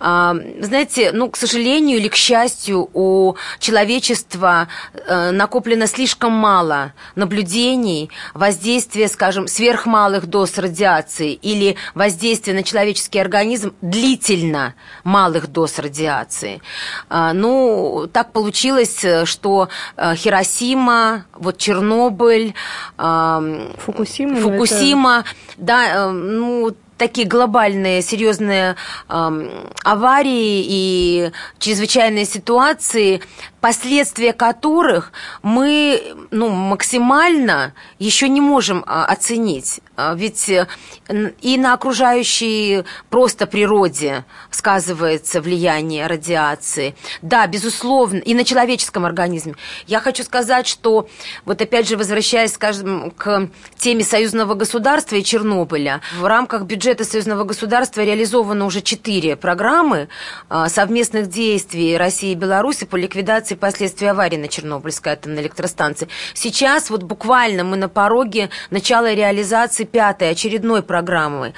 А, 0.00 0.34
знаете, 0.60 1.12
ну, 1.12 1.30
к 1.30 1.36
сожалению 1.36 1.98
или 1.98 2.08
к 2.08 2.14
счастью, 2.14 2.88
у 2.92 3.36
человечества 3.58 4.68
э, 4.94 5.30
накоплено 5.30 5.86
слишком 5.86 6.32
мало 6.32 6.92
наблюдений, 7.14 8.10
воздействия, 8.34 9.08
скажем, 9.08 9.46
сверхмалых 9.46 10.23
малых 10.24 10.26
доз 10.26 10.58
радиации 10.58 11.32
или 11.32 11.76
воздействие 11.94 12.54
на 12.54 12.62
человеческий 12.62 13.18
организм 13.20 13.72
длительно 13.80 14.74
малых 15.04 15.48
доз 15.48 15.78
радиации. 15.78 16.60
А, 17.08 17.32
ну, 17.32 18.08
так 18.12 18.32
получилось, 18.32 19.04
что 19.24 19.68
э, 19.96 20.14
Хиросима, 20.16 21.26
вот 21.34 21.58
Чернобыль, 21.58 22.54
Фукусима, 22.96 24.36
Фукусима, 24.36 25.24
это... 25.24 25.28
да, 25.56 26.08
э, 26.08 26.10
ну, 26.10 26.74
такие 26.98 27.26
глобальные 27.26 28.02
серьезные 28.02 28.76
э, 29.08 29.64
аварии 29.82 30.64
и 30.66 31.30
чрезвычайные 31.58 32.24
ситуации, 32.24 33.20
последствия 33.60 34.34
которых 34.34 35.12
мы 35.42 36.02
ну, 36.30 36.50
максимально 36.50 37.72
еще 37.98 38.28
не 38.28 38.42
можем 38.42 38.84
а, 38.86 39.06
оценить. 39.06 39.80
А, 39.96 40.14
ведь 40.14 40.50
э, 40.50 40.66
и 41.40 41.56
на 41.56 41.72
окружающей 41.72 42.84
просто 43.08 43.46
природе 43.46 44.24
сказывается 44.50 45.40
влияние 45.40 46.06
радиации. 46.06 46.94
Да, 47.22 47.46
безусловно, 47.46 48.18
и 48.18 48.34
на 48.34 48.44
человеческом 48.44 49.06
организме. 49.06 49.54
Я 49.86 50.00
хочу 50.00 50.24
сказать, 50.24 50.66
что 50.66 51.08
вот 51.46 51.62
опять 51.62 51.88
же, 51.88 51.96
возвращаясь, 51.96 52.52
скажем, 52.52 53.12
к 53.12 53.48
теме 53.78 54.04
союзного 54.04 54.54
государства 54.54 55.16
и 55.16 55.24
Чернобыля, 55.24 56.02
в 56.18 56.26
рамках 56.26 56.64
бюджета 56.64 56.83
союзного 56.84 57.44
государства 57.44 58.02
реализовано 58.02 58.66
уже 58.66 58.82
четыре 58.82 59.36
программы 59.36 60.08
а, 60.48 60.68
совместных 60.68 61.28
действий 61.28 61.96
России 61.96 62.32
и 62.32 62.34
Беларуси 62.34 62.84
по 62.84 62.96
ликвидации 62.96 63.54
последствий 63.54 64.08
аварии 64.08 64.36
на 64.36 64.48
Чернобыльской 64.48 65.14
атомной 65.14 65.42
электростанции. 65.42 66.08
Сейчас 66.34 66.90
вот 66.90 67.02
буквально 67.02 67.64
мы 67.64 67.76
на 67.76 67.88
пороге 67.88 68.50
начала 68.70 69.12
реализации 69.14 69.84
пятой 69.84 70.30
очередной 70.30 70.82
программы. 70.82 71.54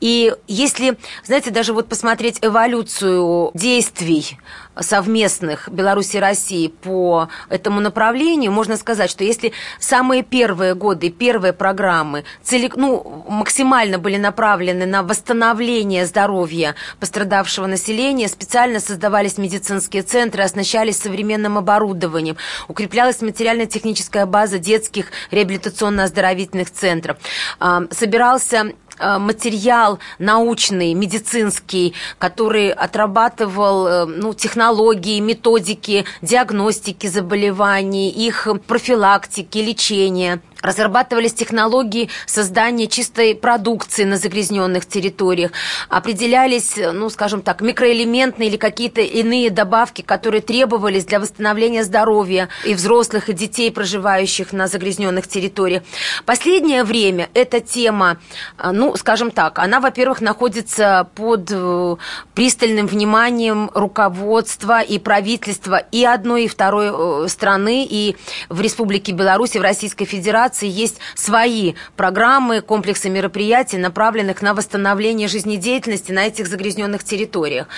И 0.00 0.32
если, 0.46 0.96
знаете, 1.24 1.50
даже 1.50 1.72
вот 1.72 1.88
посмотреть 1.88 2.38
эволюцию 2.42 3.50
действий 3.54 4.38
совместных 4.80 5.68
Беларуси 5.68 6.16
и 6.16 6.20
России 6.20 6.68
по 6.68 7.28
этому 7.48 7.80
направлению, 7.80 8.52
можно 8.52 8.76
сказать, 8.76 9.10
что 9.10 9.24
если 9.24 9.52
самые 9.80 10.22
первые 10.22 10.74
годы, 10.74 11.10
первые 11.10 11.52
программы 11.52 12.24
цели, 12.42 12.70
ну, 12.76 13.24
максимально 13.28 13.98
были 13.98 14.16
направлены 14.16 14.67
на 14.72 15.02
восстановление 15.02 16.06
здоровья 16.06 16.74
пострадавшего 17.00 17.66
населения, 17.66 18.28
специально 18.28 18.80
создавались 18.80 19.38
медицинские 19.38 20.02
центры, 20.02 20.42
оснащались 20.42 20.98
современным 20.98 21.58
оборудованием, 21.58 22.36
укреплялась 22.68 23.20
материально-техническая 23.20 24.26
база 24.26 24.58
детских 24.58 25.10
реабилитационно-оздоровительных 25.30 26.70
центров, 26.70 27.18
а, 27.60 27.82
собирался 27.90 28.72
Э, 28.98 29.18
материал 29.18 29.98
научный, 30.18 30.92
медицинский, 30.94 31.94
который 32.18 32.70
отрабатывал 32.70 33.86
э, 33.86 34.04
ну, 34.06 34.34
технологии, 34.34 35.20
методики 35.20 36.04
диагностики 36.20 37.06
заболеваний, 37.06 38.10
их 38.10 38.48
профилактики, 38.66 39.58
лечения. 39.58 40.40
Разрабатывались 40.62 41.34
технологии 41.34 42.10
создания 42.26 42.86
чистой 42.86 43.34
продукции 43.34 44.04
на 44.04 44.16
загрязненных 44.16 44.86
территориях, 44.86 45.52
определялись, 45.88 46.74
ну, 46.76 47.10
скажем 47.10 47.42
так, 47.42 47.60
микроэлементные 47.60 48.48
или 48.48 48.56
какие-то 48.56 49.00
иные 49.00 49.50
добавки, 49.50 50.02
которые 50.02 50.40
требовались 50.40 51.04
для 51.04 51.20
восстановления 51.20 51.84
здоровья 51.84 52.48
и 52.64 52.74
взрослых, 52.74 53.28
и 53.28 53.32
детей, 53.32 53.70
проживающих 53.70 54.52
на 54.52 54.66
загрязненных 54.66 55.28
территориях. 55.28 55.82
Последнее 56.24 56.84
время 56.84 57.28
эта 57.34 57.60
тема, 57.60 58.18
э, 58.58 58.70
ну, 58.72 58.96
скажем 58.96 59.30
так, 59.30 59.58
она, 59.58 59.80
во-первых, 59.80 60.20
находится 60.20 61.08
под 61.14 61.50
э, 61.50 61.96
пристальным 62.34 62.86
вниманием 62.86 63.70
руководства 63.74 64.80
и 64.80 64.98
правительства 64.98 65.76
и 65.76 66.04
одной, 66.04 66.44
и 66.44 66.48
второй 66.48 66.90
э, 66.90 67.28
страны, 67.28 67.86
и 67.88 68.16
в 68.48 68.60
Республике 68.60 69.12
Беларусь, 69.12 69.56
и 69.56 69.58
в 69.58 69.62
Российской 69.62 70.04
Федерации 70.04 70.47
Федерации 70.48 70.68
есть 70.68 70.98
свои 71.14 71.74
программы, 71.96 72.60
комплексы 72.60 73.10
мероприятий, 73.10 73.78
направленных 73.78 74.42
на 74.42 74.54
восстановление 74.54 75.28
жизнедеятельности 75.28 76.12
на 76.12 76.26
этих 76.26 76.46
загрязненных 76.46 77.04
территориях. 77.04 77.68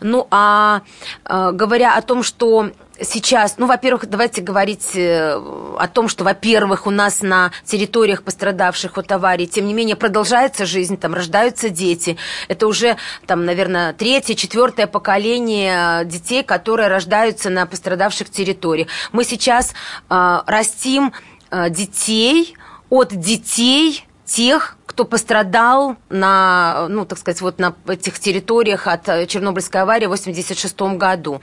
Ну, 0.00 0.26
а 0.30 0.82
э, 1.24 1.50
говоря 1.52 1.96
о 1.96 2.02
том, 2.02 2.22
что 2.22 2.70
сейчас, 3.00 3.54
ну, 3.58 3.66
во-первых, 3.66 4.06
давайте 4.06 4.42
говорить 4.42 4.94
э, 4.94 5.34
о 5.34 5.88
том, 5.88 6.08
что, 6.08 6.24
во-первых, 6.24 6.86
у 6.86 6.90
нас 6.90 7.22
на 7.22 7.50
территориях, 7.64 8.22
пострадавших 8.22 8.98
от 8.98 9.10
аварий, 9.12 9.46
тем 9.46 9.66
не 9.66 9.74
менее, 9.74 9.96
продолжается 9.96 10.66
жизнь, 10.66 10.96
там 10.96 11.14
рождаются 11.14 11.70
дети. 11.70 12.16
Это 12.48 12.66
уже, 12.66 12.96
там, 13.26 13.44
наверное, 13.44 13.92
третье, 13.92 14.34
четвертое 14.34 14.86
поколение 14.86 16.04
детей, 16.04 16.42
которые 16.42 16.88
рождаются 16.88 17.50
на 17.50 17.66
пострадавших 17.66 18.30
территориях. 18.30 18.88
Мы 19.12 19.24
сейчас 19.24 19.72
э, 20.10 20.38
растим 20.46 21.12
Э, 21.12 21.27
детей, 21.70 22.54
от 22.90 23.14
детей 23.14 24.06
тех, 24.24 24.77
кто 24.88 25.04
пострадал 25.04 25.96
на, 26.08 26.86
ну, 26.88 27.04
так 27.04 27.18
сказать, 27.18 27.42
вот 27.42 27.58
на 27.58 27.74
этих 27.86 28.18
территориях 28.18 28.86
от 28.86 29.06
э, 29.10 29.26
Чернобыльской 29.26 29.82
аварии 29.82 30.06
в 30.06 30.12
1986 30.12 30.98
году. 30.98 31.42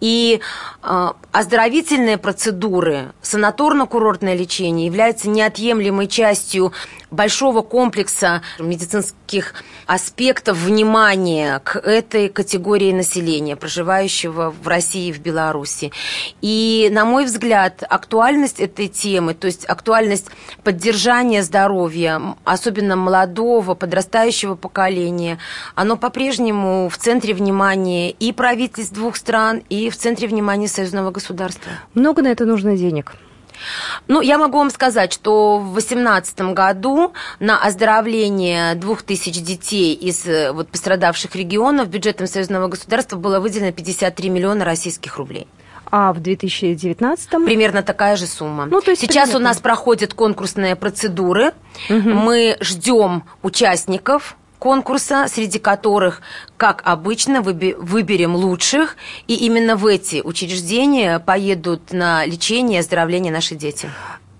И 0.00 0.40
э, 0.82 1.08
оздоровительные 1.30 2.16
процедуры, 2.16 3.12
санаторно-курортное 3.22 4.34
лечение 4.34 4.86
являются 4.86 5.28
неотъемлемой 5.28 6.08
частью 6.08 6.72
большого 7.10 7.60
комплекса 7.60 8.42
медицинских 8.58 9.54
аспектов 9.86 10.56
внимания 10.56 11.60
к 11.60 11.76
этой 11.76 12.30
категории 12.30 12.92
населения, 12.92 13.54
проживающего 13.56 14.50
в 14.50 14.66
России 14.66 15.08
и 15.08 15.12
в 15.12 15.20
Беларуси. 15.20 15.92
И, 16.40 16.88
на 16.90 17.04
мой 17.04 17.26
взгляд, 17.26 17.82
актуальность 17.88 18.60
этой 18.60 18.88
темы, 18.88 19.34
то 19.34 19.46
есть 19.46 19.66
актуальность 19.68 20.26
поддержания 20.64 21.42
здоровья, 21.42 22.20
особенно 22.44 22.77
молодого, 22.96 23.74
подрастающего 23.74 24.54
поколения, 24.54 25.38
оно 25.74 25.96
по-прежнему 25.96 26.88
в 26.88 26.96
центре 26.98 27.34
внимания 27.34 28.10
и 28.10 28.32
правительств 28.32 28.94
двух 28.94 29.16
стран, 29.16 29.62
и 29.68 29.90
в 29.90 29.96
центре 29.96 30.28
внимания 30.28 30.68
союзного 30.68 31.10
государства. 31.10 31.72
Много 31.94 32.22
на 32.22 32.28
это 32.28 32.44
нужно 32.44 32.76
денег? 32.76 33.14
Ну, 34.06 34.20
я 34.20 34.38
могу 34.38 34.58
вам 34.58 34.70
сказать, 34.70 35.12
что 35.12 35.58
в 35.58 35.72
2018 35.72 36.40
году 36.52 37.12
на 37.40 37.60
оздоровление 37.62 38.74
2000 38.74 39.40
детей 39.40 39.94
из 39.94 40.26
э, 40.26 40.52
вот, 40.52 40.68
пострадавших 40.68 41.34
регионов 41.34 41.88
бюджетом 41.88 42.26
союзного 42.26 42.68
государства 42.68 43.16
было 43.16 43.40
выделено 43.40 43.72
53 43.72 44.30
миллиона 44.30 44.64
российских 44.64 45.16
рублей. 45.16 45.48
А 45.90 46.12
в 46.12 46.20
2019 46.20 47.30
примерно 47.44 47.82
такая 47.82 48.16
же 48.16 48.26
сумма. 48.26 48.66
Ну, 48.66 48.80
то 48.80 48.90
есть 48.90 49.00
Сейчас 49.00 49.30
примерно. 49.30 49.46
у 49.46 49.48
нас 49.50 49.58
проходят 49.60 50.14
конкурсные 50.14 50.76
процедуры. 50.76 51.52
Угу. 51.88 52.08
Мы 52.08 52.56
ждем 52.60 53.24
участников 53.42 54.36
конкурса, 54.58 55.26
среди 55.28 55.58
которых, 55.58 56.20
как 56.56 56.82
обычно, 56.84 57.42
выберем 57.42 58.34
лучших, 58.34 58.96
и 59.26 59.34
именно 59.34 59.76
в 59.76 59.86
эти 59.86 60.20
учреждения 60.20 61.18
поедут 61.20 61.92
на 61.92 62.24
лечение 62.24 62.78
и 62.78 62.80
оздоровление 62.80 63.32
наши 63.32 63.54
дети. 63.54 63.88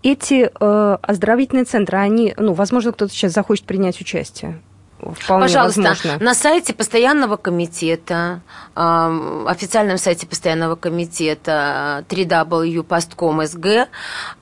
Эти 0.03 0.51
э, 0.53 0.99
оздоровительные 1.03 1.65
центры, 1.65 1.99
они, 1.99 2.35
ну, 2.37 2.53
возможно, 2.53 2.93
кто-то 2.93 3.13
сейчас 3.13 3.33
захочет 3.33 3.65
принять 3.65 4.01
участие. 4.01 4.61
Вполне 4.99 5.45
Пожалуйста, 5.45 5.81
возможно. 5.83 6.19
на 6.25 6.35
сайте 6.35 6.75
постоянного 6.75 7.37
комитета, 7.37 8.41
э, 8.75 9.45
официальном 9.47 9.97
сайте 9.97 10.27
постоянного 10.27 10.75
комитета 10.75 12.05
www.postcom.sg 12.09 13.87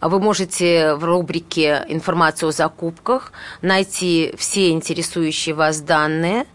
вы 0.01 0.21
можете 0.21 0.95
в 0.95 1.05
рубрике 1.05 1.85
«Информация 1.88 2.49
о 2.49 2.53
закупках» 2.53 3.33
найти 3.61 4.35
все 4.38 4.71
интересующие 4.71 5.55
вас 5.55 5.81
данные 5.81 6.47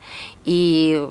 и 0.46 1.08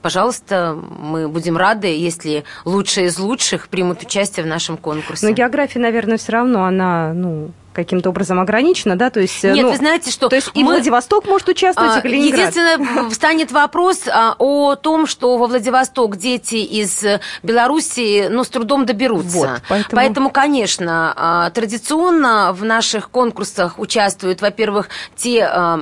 пожалуйста, 0.00 0.78
мы 1.00 1.28
будем 1.28 1.56
рады, 1.56 1.88
если 1.88 2.44
лучшие 2.64 3.06
из 3.06 3.18
лучших 3.18 3.68
примут 3.68 4.02
участие 4.02 4.44
в 4.44 4.46
нашем 4.46 4.76
конкурсе. 4.76 5.26
Но 5.26 5.32
география, 5.32 5.80
наверное, 5.80 6.18
все 6.18 6.32
равно 6.32 6.64
она, 6.64 7.12
ну, 7.12 7.50
каким-то 7.78 8.08
образом 8.08 8.40
ограничено, 8.40 8.96
да, 8.96 9.08
то 9.08 9.20
есть... 9.20 9.44
Нет, 9.44 9.62
ну, 9.62 9.70
вы 9.70 9.76
знаете, 9.76 10.10
что... 10.10 10.28
То 10.28 10.34
есть 10.34 10.50
мы... 10.52 10.60
и 10.60 10.64
Владивосток 10.64 11.26
может 11.26 11.48
участвовать, 11.48 11.94
а, 11.94 11.98
и 12.00 12.02
Калининград. 12.02 12.40
Единственное, 12.40 13.08
встанет 13.08 13.52
вопрос 13.52 14.08
а, 14.08 14.34
о 14.38 14.74
том, 14.74 15.06
что 15.06 15.36
во 15.38 15.46
Владивосток 15.46 16.16
дети 16.16 16.56
из 16.56 17.04
Белоруссии, 17.44 18.26
ну, 18.26 18.42
с 18.42 18.48
трудом 18.48 18.84
доберутся. 18.84 19.38
Вот, 19.38 19.62
поэтому... 19.68 19.96
поэтому, 19.96 20.30
конечно, 20.30 21.14
а, 21.16 21.50
традиционно 21.50 22.52
в 22.52 22.64
наших 22.64 23.10
конкурсах 23.10 23.78
участвуют, 23.78 24.40
во-первых, 24.40 24.88
те 25.14 25.44
а, 25.44 25.78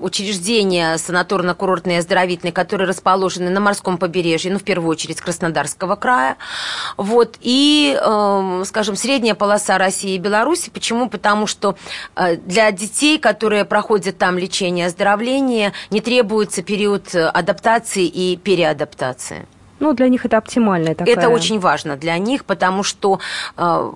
учреждения 0.00 0.96
санаторно-курортные 0.96 1.98
оздоровительные, 1.98 2.52
которые 2.52 2.88
расположены 2.88 3.50
на 3.50 3.60
морском 3.60 3.98
побережье, 3.98 4.50
ну, 4.50 4.58
в 4.58 4.64
первую 4.64 4.90
очередь, 4.90 5.20
Краснодарского 5.20 5.96
края, 5.96 6.38
вот, 6.96 7.36
и, 7.40 7.94
скажем, 8.64 8.96
средняя 8.96 9.34
полоса 9.34 9.76
России 9.76 10.14
и 10.14 10.18
Беларуси. 10.18 10.70
Почему? 10.70 11.10
Потому 11.18 11.46
что 11.46 11.76
э, 12.16 12.36
для 12.36 12.70
детей, 12.70 13.18
которые 13.18 13.64
проходят 13.64 14.18
там 14.18 14.38
лечение 14.38 14.86
оздоровление, 14.86 15.72
не 15.90 16.00
требуется 16.00 16.62
период 16.62 17.14
э, 17.14 17.26
адаптации 17.26 18.06
и 18.06 18.36
переадаптации. 18.36 19.46
Ну, 19.80 19.92
для 19.92 20.08
них 20.08 20.24
это 20.24 20.38
оптимальная 20.38 20.94
такая. 20.94 21.14
Это 21.14 21.28
очень 21.28 21.58
важно 21.58 21.96
для 21.96 22.18
них, 22.18 22.44
потому 22.44 22.82
что, 22.82 23.20
э, 23.56 23.92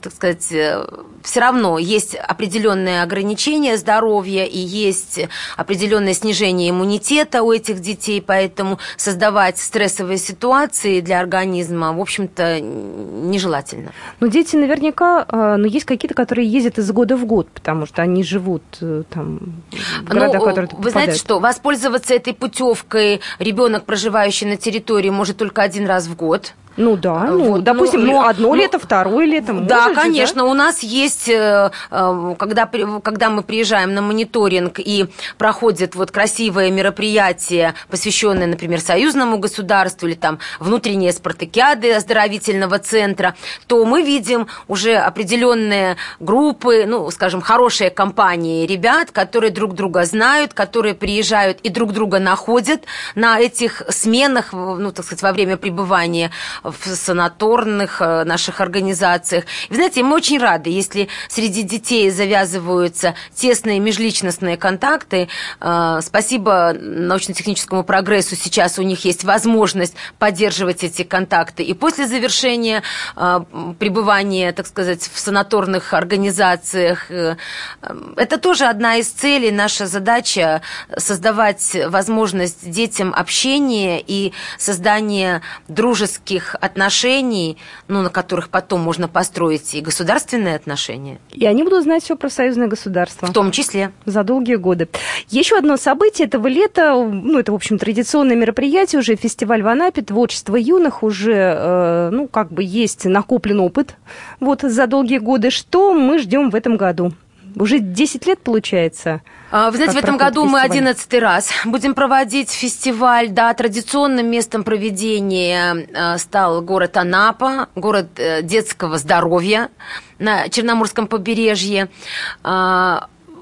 так 0.00 0.12
сказать, 0.12 0.52
э, 0.52 0.84
все 1.22 1.40
равно 1.40 1.78
есть 1.78 2.14
определенные 2.14 3.02
ограничения 3.02 3.76
здоровья 3.76 4.44
и 4.44 4.58
есть 4.58 5.20
определенное 5.56 6.12
снижение 6.12 6.70
иммунитета 6.70 7.42
у 7.42 7.50
этих 7.50 7.80
детей, 7.80 8.22
поэтому 8.22 8.78
создавать 8.96 9.58
стрессовые 9.58 10.18
ситуации 10.18 11.00
для 11.00 11.18
организма, 11.20 11.92
в 11.94 12.00
общем-то, 12.00 12.60
нежелательно. 12.60 13.92
Но 14.20 14.26
дети 14.26 14.56
наверняка, 14.56 15.24
э, 15.26 15.56
но 15.56 15.66
есть 15.66 15.86
какие-то, 15.86 16.14
которые 16.14 16.46
ездят 16.46 16.78
из 16.78 16.90
года 16.92 17.16
в 17.16 17.24
год, 17.24 17.48
потому 17.48 17.86
что 17.86 18.02
они 18.02 18.22
живут 18.22 18.62
э, 18.82 19.04
там 19.08 19.62
в 20.02 20.04
городах, 20.04 20.42
ну, 20.42 20.48
которые 20.48 20.70
Вы 20.78 20.90
знаете 20.90 21.14
что, 21.14 21.40
воспользоваться 21.40 22.14
этой 22.14 22.34
путевкой 22.34 23.22
ребенок, 23.38 23.84
проживающий 23.84 24.46
на 24.46 24.56
территории, 24.56 25.08
может 25.08 25.23
только 25.32 25.62
один 25.62 25.86
раз 25.86 26.06
в 26.06 26.14
год. 26.14 26.52
Ну 26.76 26.96
да, 26.96 27.26
ну, 27.28 27.52
вот, 27.52 27.62
допустим, 27.62 28.04
ну, 28.04 28.14
но, 28.14 28.28
одно 28.28 28.48
ну, 28.48 28.54
лето, 28.54 28.78
второе 28.78 29.26
лето. 29.26 29.52
Да, 29.52 29.90
же, 29.90 29.94
конечно, 29.94 30.42
да? 30.42 30.44
у 30.44 30.54
нас 30.54 30.82
есть, 30.82 31.28
э, 31.28 31.70
э, 31.90 32.34
когда, 32.36 32.66
когда 33.02 33.30
мы 33.30 33.42
приезжаем 33.42 33.94
на 33.94 34.02
мониторинг 34.02 34.80
и 34.80 35.06
проходит 35.38 35.94
вот 35.94 36.10
красивое 36.10 36.70
мероприятие, 36.72 37.74
посвященное, 37.88 38.48
например, 38.48 38.80
союзному 38.80 39.38
государству 39.38 40.08
или 40.08 40.14
там 40.14 40.40
внутренние 40.58 41.12
спартакиады 41.12 41.92
оздоровительного 41.92 42.80
центра, 42.80 43.36
то 43.68 43.84
мы 43.84 44.02
видим 44.02 44.48
уже 44.66 44.96
определенные 44.96 45.96
группы, 46.18 46.86
ну, 46.88 47.08
скажем, 47.12 47.40
хорошие 47.40 47.90
компании 47.90 48.66
ребят, 48.66 49.12
которые 49.12 49.52
друг 49.52 49.74
друга 49.74 50.04
знают, 50.06 50.54
которые 50.54 50.94
приезжают 50.94 51.60
и 51.60 51.68
друг 51.68 51.92
друга 51.92 52.18
находят 52.18 52.82
на 53.14 53.38
этих 53.38 53.82
сменах, 53.90 54.52
ну, 54.52 54.90
так 54.90 55.04
сказать, 55.04 55.22
во 55.22 55.32
время 55.32 55.56
пребывания 55.56 56.32
в 56.64 56.96
санаторных 56.96 58.00
э, 58.00 58.24
наших 58.24 58.60
организациях. 58.60 59.44
И, 59.68 59.74
знаете, 59.74 60.02
мы 60.02 60.16
очень 60.16 60.38
рады, 60.38 60.70
если 60.70 61.08
среди 61.28 61.62
детей 61.62 62.10
завязываются 62.10 63.14
тесные 63.34 63.78
межличностные 63.78 64.56
контакты. 64.56 65.28
Э, 65.60 66.00
спасибо 66.02 66.74
научно-техническому 66.74 67.84
прогрессу 67.84 68.34
сейчас 68.34 68.78
у 68.78 68.82
них 68.82 69.04
есть 69.04 69.24
возможность 69.24 69.94
поддерживать 70.18 70.84
эти 70.84 71.02
контакты. 71.02 71.62
И 71.62 71.74
после 71.74 72.06
завершения 72.06 72.82
э, 73.16 73.40
пребывания, 73.78 74.52
так 74.52 74.66
сказать, 74.66 75.10
в 75.12 75.18
санаторных 75.18 75.92
организациях, 75.92 77.10
это 77.10 78.38
тоже 78.38 78.64
одна 78.64 78.96
из 78.96 79.08
целей, 79.08 79.50
наша 79.50 79.86
задача 79.86 80.62
создавать 80.96 81.76
возможность 81.88 82.68
детям 82.68 83.12
общения 83.14 84.02
и 84.04 84.32
создания 84.58 85.42
дружеских 85.68 86.53
тех 86.54 86.64
отношений, 86.64 87.56
ну, 87.88 88.02
на 88.02 88.10
которых 88.10 88.48
потом 88.48 88.80
можно 88.80 89.08
построить 89.08 89.74
и 89.74 89.80
государственные 89.80 90.56
отношения. 90.56 91.18
И 91.30 91.46
они 91.46 91.62
будут 91.62 91.84
знать 91.84 92.02
все 92.02 92.16
про 92.16 92.30
союзное 92.30 92.68
государство. 92.68 93.26
В 93.26 93.32
том 93.32 93.50
числе. 93.50 93.92
За 94.06 94.22
долгие 94.22 94.56
годы. 94.56 94.88
Еще 95.28 95.56
одно 95.56 95.76
событие 95.76 96.26
этого 96.26 96.46
лета, 96.46 96.94
ну, 96.94 97.38
это, 97.38 97.52
в 97.52 97.54
общем, 97.54 97.78
традиционное 97.78 98.36
мероприятие 98.36 99.00
уже, 99.00 99.16
фестиваль 99.16 99.62
в 99.62 99.68
Анапе, 99.68 100.02
творчество 100.02 100.56
юных, 100.56 101.02
уже, 101.02 101.34
э, 101.34 102.10
ну, 102.12 102.28
как 102.28 102.52
бы 102.52 102.62
есть 102.62 103.04
накоплен 103.04 103.60
опыт 103.60 103.96
вот 104.40 104.62
за 104.62 104.86
долгие 104.86 105.18
годы. 105.18 105.50
Что 105.50 105.94
мы 105.94 106.18
ждем 106.18 106.50
в 106.50 106.54
этом 106.54 106.76
году? 106.76 107.12
Уже 107.56 107.78
10 107.78 108.26
лет, 108.26 108.40
получается. 108.40 109.22
А, 109.50 109.70
вы 109.70 109.76
знаете, 109.76 109.94
в 109.94 110.02
этом 110.02 110.16
году 110.16 110.42
фестиваль? 110.42 110.62
мы 110.62 110.68
11 110.68 111.14
раз 111.20 111.52
будем 111.64 111.94
проводить 111.94 112.50
фестиваль. 112.50 113.28
Да, 113.28 113.54
традиционным 113.54 114.26
местом 114.30 114.64
проведения 114.64 115.74
э, 115.74 116.18
стал 116.18 116.62
город 116.62 116.96
Анапа, 116.96 117.68
город 117.76 118.18
э, 118.18 118.42
детского 118.42 118.98
здоровья 118.98 119.70
на 120.18 120.48
Черноморском 120.48 121.06
побережье. 121.06 121.88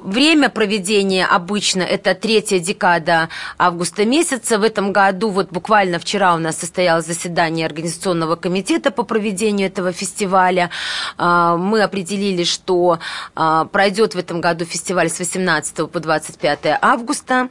Время 0.02 0.50
проведения 0.50 1.24
обычно 1.24 1.82
это 1.82 2.14
третья 2.14 2.58
декада 2.58 3.28
августа 3.56 4.04
месяца. 4.04 4.58
В 4.58 4.64
этом 4.64 4.92
году, 4.92 5.30
вот 5.30 5.50
буквально 5.50 6.00
вчера 6.00 6.34
у 6.34 6.38
нас 6.38 6.58
состоялось 6.58 7.06
заседание 7.06 7.66
Организационного 7.66 8.34
комитета 8.34 8.90
по 8.90 9.04
проведению 9.04 9.68
этого 9.68 9.92
фестиваля. 9.92 10.70
А, 11.18 11.56
мы 11.56 11.82
определили, 11.82 12.42
что 12.42 12.98
а, 13.36 13.66
пройдет 13.66 14.16
в 14.16 14.18
этом 14.18 14.40
году 14.40 14.64
фестиваль 14.64 15.08
с 15.08 15.20
18 15.20 15.88
по 15.88 16.00
25 16.00 16.78
августа. 16.80 17.48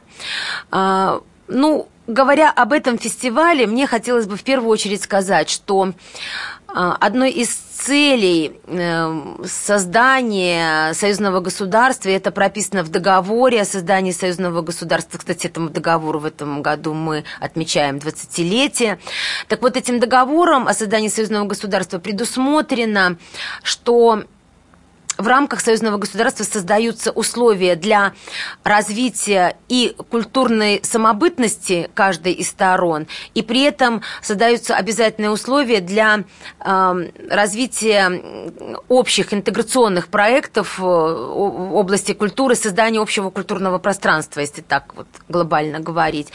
А, 0.70 1.22
ну, 1.48 1.88
говоря 2.06 2.50
об 2.50 2.72
этом 2.72 2.98
фестивале, 2.98 3.66
мне 3.66 3.86
хотелось 3.86 4.26
бы 4.26 4.36
в 4.36 4.42
первую 4.42 4.70
очередь 4.70 5.02
сказать, 5.02 5.48
что 5.48 5.92
одной 6.74 7.30
из 7.30 7.48
целей 7.82 8.60
эм, 8.66 9.42
создания 9.44 10.94
союзного 10.94 11.40
государства, 11.40 12.08
и 12.08 12.12
это 12.12 12.30
прописано 12.30 12.82
в 12.84 12.90
договоре 12.90 13.60
о 13.60 13.64
создании 13.64 14.12
союзного 14.12 14.62
государства. 14.62 15.18
Кстати, 15.18 15.48
этому 15.48 15.68
договору 15.68 16.20
в 16.20 16.24
этом 16.24 16.62
году 16.62 16.94
мы 16.94 17.24
отмечаем 17.40 17.96
20-летие. 17.96 18.98
Так 19.48 19.62
вот, 19.62 19.76
этим 19.76 19.98
договором 19.98 20.68
о 20.68 20.74
создании 20.74 21.08
союзного 21.08 21.46
государства 21.46 21.98
предусмотрено, 21.98 23.16
что 23.62 24.24
в 25.22 25.28
рамках 25.28 25.60
союзного 25.60 25.98
государства 25.98 26.44
создаются 26.44 27.12
условия 27.12 27.76
для 27.76 28.12
развития 28.64 29.56
и 29.68 29.94
культурной 30.10 30.80
самобытности 30.82 31.88
каждой 31.94 32.32
из 32.32 32.48
сторон, 32.48 33.06
и 33.34 33.42
при 33.42 33.62
этом 33.62 34.02
создаются 34.20 34.76
обязательные 34.76 35.30
условия 35.30 35.80
для 35.80 36.24
э, 36.60 37.08
развития 37.30 38.22
общих 38.88 39.32
интеграционных 39.32 40.08
проектов 40.08 40.78
в 40.78 40.84
области 40.84 42.12
культуры, 42.12 42.56
создания 42.56 43.00
общего 43.00 43.30
культурного 43.30 43.78
пространства, 43.78 44.40
если 44.40 44.60
так 44.60 44.94
вот 44.96 45.06
глобально 45.28 45.80
говорить. 45.80 46.28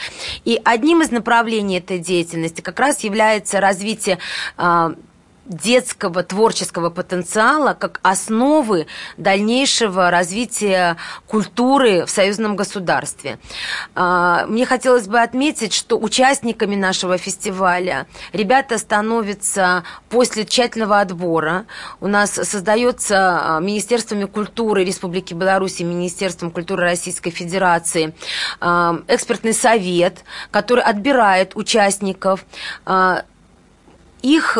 И 0.44 0.60
одним 0.64 1.02
из 1.02 1.10
направлений 1.10 1.78
этой 1.78 1.98
деятельности 1.98 2.62
как 2.62 2.80
раз 2.80 3.00
является 3.00 3.60
развитие 3.60 4.18
э, 4.56 4.94
детского 5.48 6.22
творческого 6.22 6.90
потенциала 6.90 7.74
как 7.74 8.00
основы 8.02 8.86
дальнейшего 9.16 10.10
развития 10.10 10.96
культуры 11.26 12.04
в 12.04 12.10
союзном 12.10 12.54
государстве. 12.54 13.38
А, 13.94 14.46
мне 14.46 14.66
хотелось 14.66 15.08
бы 15.08 15.20
отметить, 15.20 15.72
что 15.72 15.98
участниками 15.98 16.76
нашего 16.76 17.18
фестиваля 17.18 18.06
ребята 18.32 18.78
становятся 18.78 19.84
после 20.10 20.44
тщательного 20.44 21.00
отбора. 21.00 21.66
У 22.00 22.06
нас 22.06 22.32
создается 22.32 23.56
а, 23.56 23.60
Министерствами 23.60 24.26
культуры 24.26 24.84
Республики 24.84 25.34
Беларусь 25.34 25.80
и 25.80 25.84
Министерством 25.84 26.50
культуры 26.50 26.82
Российской 26.82 27.30
Федерации 27.30 28.14
а, 28.60 29.00
экспертный 29.08 29.54
совет, 29.54 30.24
который 30.50 30.84
отбирает 30.84 31.56
участников 31.56 32.44
их 34.22 34.58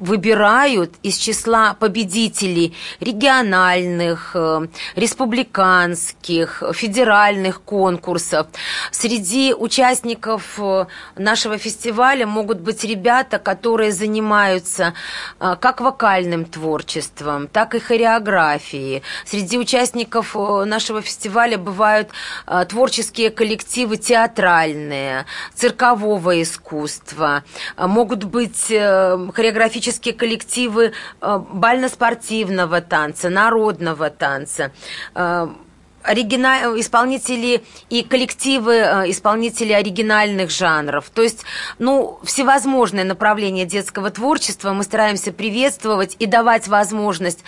выбирают 0.00 0.94
из 1.02 1.16
числа 1.16 1.74
победителей 1.74 2.74
региональных, 3.00 4.30
э, 4.34 4.66
республиканских, 4.96 6.62
федеральных 6.72 7.60
конкурсов. 7.60 8.46
Среди 8.90 9.54
участников 9.54 10.58
э, 10.58 10.86
нашего 11.16 11.58
фестиваля 11.58 12.26
могут 12.26 12.60
быть 12.60 12.82
ребята, 12.82 13.38
которые 13.38 13.92
занимаются 13.92 14.94
э, 15.38 15.56
как 15.60 15.82
вокальным 15.82 16.46
творчеством, 16.46 17.46
так 17.46 17.74
и 17.74 17.78
хореографией. 17.78 19.02
Среди 19.26 19.58
участников 19.58 20.34
нашего 20.34 21.02
фестиваля 21.02 21.58
бывают 21.58 22.08
творческие 22.68 23.30
коллективы 23.30 23.98
театральные, 23.98 25.26
циркового 25.54 26.40
искусства, 26.40 27.44
могут 27.76 28.24
быть 28.24 28.68
хореографические 28.68 29.89
творческие 29.90 30.14
коллективы 30.14 30.92
э, 31.20 31.38
бально-спортивного 31.52 32.80
танца, 32.80 33.28
народного 33.28 34.10
танца 34.10 34.70
э, 35.14 35.48
оригина... 36.02 36.80
исполнители 36.80 37.62
и 37.90 38.02
коллективы 38.02 38.74
э, 38.74 39.10
исполнителей 39.10 39.76
оригинальных 39.76 40.50
жанров. 40.50 41.10
То 41.10 41.22
есть, 41.22 41.44
ну, 41.78 42.18
всевозможные 42.22 43.04
направления 43.04 43.66
детского 43.66 44.10
творчества 44.10 44.72
мы 44.72 44.84
стараемся 44.84 45.32
приветствовать 45.32 46.16
и 46.18 46.26
давать 46.26 46.68
возможность 46.68 47.44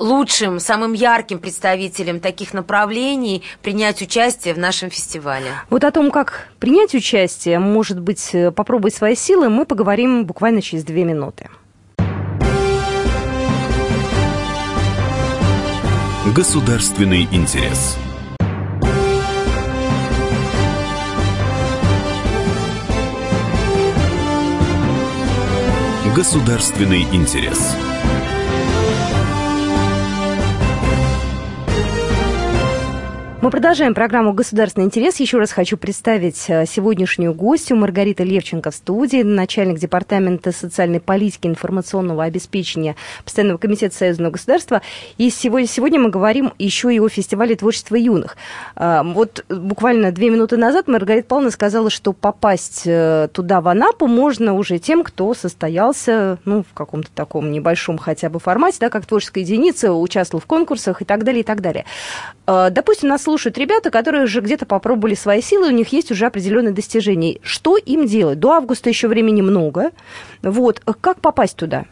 лучшим, 0.00 0.60
самым 0.60 0.92
ярким 0.92 1.38
представителям 1.38 2.20
таких 2.20 2.54
направлений 2.54 3.42
принять 3.62 4.02
участие 4.02 4.54
в 4.54 4.58
нашем 4.58 4.90
фестивале. 4.90 5.52
Вот 5.70 5.84
о 5.84 5.90
том, 5.90 6.10
как 6.10 6.48
принять 6.58 6.94
участие, 6.94 7.58
может 7.58 8.00
быть, 8.00 8.34
попробовать 8.54 8.94
свои 8.94 9.14
силы, 9.14 9.48
мы 9.48 9.64
поговорим 9.64 10.24
буквально 10.24 10.60
через 10.60 10.84
две 10.84 11.04
минуты. 11.04 11.48
Государственный 16.34 17.26
интерес. 17.32 17.96
Государственный 26.14 27.02
интерес. 27.14 27.74
Мы 33.40 33.50
продолжаем 33.50 33.94
программу 33.94 34.32
«Государственный 34.32 34.86
интерес». 34.86 35.20
Еще 35.20 35.38
раз 35.38 35.52
хочу 35.52 35.76
представить 35.76 36.46
э, 36.48 36.66
сегодняшнюю 36.66 37.32
гостью 37.34 37.76
Маргарита 37.76 38.24
Левченко 38.24 38.72
в 38.72 38.74
студии, 38.74 39.22
начальник 39.22 39.78
Департамента 39.78 40.50
социальной 40.50 40.98
политики 40.98 41.46
и 41.46 41.50
информационного 41.50 42.24
обеспечения 42.24 42.96
Постоянного 43.22 43.58
комитета 43.58 43.94
Союзного 43.94 44.32
государства. 44.32 44.82
И 45.18 45.30
сегодня, 45.30 45.68
сегодня 45.68 46.00
мы 46.00 46.10
говорим 46.10 46.52
еще 46.58 46.92
и 46.92 46.98
о 46.98 47.08
фестивале 47.08 47.54
творчества 47.54 47.94
юных. 47.94 48.36
А, 48.74 49.04
вот 49.04 49.44
буквально 49.48 50.10
две 50.10 50.30
минуты 50.30 50.56
назад 50.56 50.88
Маргарита 50.88 51.28
Павловна 51.28 51.52
сказала, 51.52 51.90
что 51.90 52.12
попасть 52.12 52.82
э, 52.86 53.28
туда, 53.32 53.60
в 53.60 53.68
Анапу, 53.68 54.08
можно 54.08 54.54
уже 54.54 54.80
тем, 54.80 55.04
кто 55.04 55.32
состоялся 55.32 56.38
ну, 56.44 56.64
в 56.64 56.74
каком-то 56.74 57.08
таком 57.14 57.52
небольшом 57.52 57.98
хотя 57.98 58.30
бы 58.30 58.40
формате, 58.40 58.78
да, 58.80 58.90
как 58.90 59.06
творческая 59.06 59.42
единица, 59.42 59.92
участвовал 59.92 60.42
в 60.42 60.46
конкурсах 60.46 61.02
и 61.02 61.04
так 61.04 61.22
далее, 61.22 61.42
и 61.42 61.44
так 61.44 61.60
далее. 61.60 61.84
Допустим, 62.46 63.10
нас 63.10 63.27
слушают 63.28 63.58
ребята, 63.58 63.90
которые 63.90 64.24
уже 64.24 64.40
где-то 64.40 64.64
попробовали 64.64 65.14
свои 65.14 65.42
силы, 65.42 65.68
у 65.68 65.70
них 65.70 65.88
есть 65.92 66.10
уже 66.10 66.24
определенные 66.24 66.72
достижения. 66.72 67.38
Что 67.42 67.76
им 67.76 68.06
делать? 68.06 68.38
До 68.38 68.52
августа 68.52 68.88
еще 68.88 69.06
времени 69.06 69.42
много. 69.42 69.90
Вот. 70.40 70.80
Как 71.02 71.20
попасть 71.20 71.56
туда? 71.56 71.84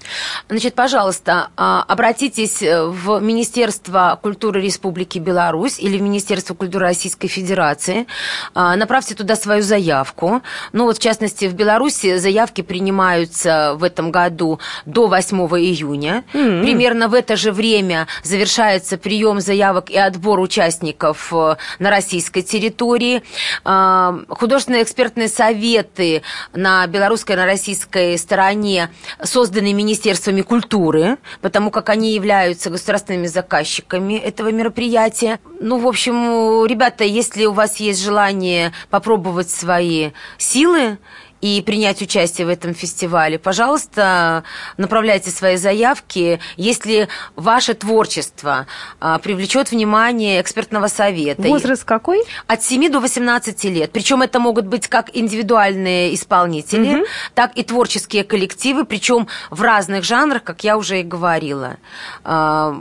Значит, 0.48 0.72
пожалуйста, 0.74 1.50
а, 1.58 1.84
обратитесь 1.86 2.62
в 2.62 3.20
Министерство 3.20 4.18
культуры 4.22 4.62
Республики 4.62 5.18
Беларусь 5.18 5.78
или 5.78 5.98
в 5.98 6.02
Министерство 6.02 6.54
культуры 6.54 6.86
Российской 6.86 7.28
Федерации. 7.28 8.06
А, 8.54 8.74
направьте 8.74 9.14
туда 9.14 9.36
свою 9.36 9.60
заявку. 9.60 10.40
Ну 10.72 10.84
вот, 10.84 10.96
в 10.96 11.00
частности, 11.02 11.44
в 11.44 11.54
Беларуси 11.54 12.16
заявки 12.16 12.62
принимаются 12.62 13.74
в 13.76 13.84
этом 13.84 14.10
году 14.10 14.58
до 14.86 15.06
8 15.06 15.36
июня. 15.36 16.24
Mm-hmm. 16.32 16.62
Примерно 16.62 17.08
в 17.08 17.14
это 17.14 17.36
же 17.36 17.52
время 17.52 18.06
завершается 18.22 18.96
прием 18.96 19.40
заявок 19.40 19.90
и 19.90 19.98
отбор 19.98 20.40
участников 20.40 21.25
Э, 21.32 21.56
на 21.78 21.90
российской 21.90 22.42
территории, 22.42 23.22
э, 23.64 24.24
художественные 24.28 24.82
экспертные 24.82 25.28
советы 25.28 26.22
на 26.52 26.86
белорусской 26.86 27.34
и 27.34 27.38
на 27.38 27.46
российской 27.46 28.16
стороне 28.18 28.90
созданы 29.22 29.72
министерствами 29.72 30.42
культуры, 30.42 31.18
потому 31.40 31.70
как 31.70 31.88
они 31.88 32.14
являются 32.14 32.70
государственными 32.70 33.26
заказчиками 33.26 34.14
этого 34.14 34.50
мероприятия. 34.50 35.40
Ну, 35.60 35.78
в 35.78 35.86
общем, 35.86 36.64
ребята, 36.66 37.04
если 37.04 37.44
у 37.46 37.52
вас 37.52 37.76
есть 37.76 38.02
желание 38.02 38.72
попробовать 38.90 39.50
свои 39.50 40.10
силы 40.38 40.98
и 41.40 41.62
принять 41.62 42.02
участие 42.02 42.46
в 42.46 42.50
этом 42.50 42.74
фестивале, 42.74 43.38
пожалуйста, 43.38 44.44
направляйте 44.76 45.30
свои 45.30 45.56
заявки. 45.56 46.40
Если 46.56 47.08
ваше 47.34 47.74
творчество 47.74 48.66
а, 49.00 49.18
привлечет 49.18 49.70
внимание 49.70 50.40
экспертного 50.40 50.88
совета. 50.88 51.42
Возраст 51.42 51.84
какой? 51.84 52.22
От 52.46 52.62
7 52.62 52.90
до 52.90 53.00
18 53.00 53.64
лет. 53.64 53.92
Причем 53.92 54.22
это 54.22 54.40
могут 54.40 54.66
быть 54.66 54.88
как 54.88 55.10
индивидуальные 55.14 56.14
исполнители, 56.14 56.96
угу. 56.96 57.06
так 57.34 57.52
и 57.56 57.62
творческие 57.62 58.24
коллективы, 58.24 58.84
причем 58.84 59.28
в 59.50 59.62
разных 59.62 60.04
жанрах, 60.04 60.42
как 60.42 60.64
я 60.64 60.76
уже 60.76 61.00
и 61.00 61.02
говорила. 61.02 61.76
А, 62.24 62.76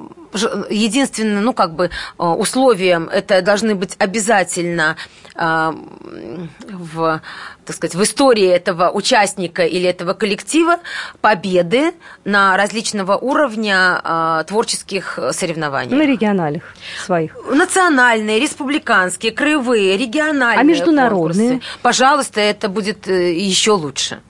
единственное, 0.69 1.41
ну, 1.41 1.54
как 1.54 1.76
бы 1.76 1.89
а, 2.17 2.34
условием 2.34 3.10
это 3.10 3.41
должны 3.41 3.76
быть 3.76 3.95
обязательно 4.00 4.95
в 5.36 7.21
так 7.65 7.76
сказать, 7.76 7.95
в 7.95 8.04
истории 8.04 8.48
этого 8.48 8.91
участника 8.91 9.63
или 9.65 9.89
этого 9.89 10.13
коллектива 10.13 10.78
победы 11.19 11.93
на 12.24 12.56
различного 12.58 13.17
уровня 13.17 14.00
э, 14.04 14.43
творческих 14.48 15.19
соревнований. 15.32 15.95
На 15.95 16.06
региональных 16.06 16.63
своих. 17.04 17.36
Национальные, 17.52 18.39
республиканские, 18.39 19.32
краевые, 19.32 19.98
региональные. 19.98 20.60
А 20.60 20.63
международные? 20.63 21.50
Конкурсы. 21.50 21.80
Пожалуйста, 21.82 22.39
это 22.39 22.69
будет 22.69 23.08
э, 23.08 23.34
еще 23.34 23.71
лучше. 23.71 24.21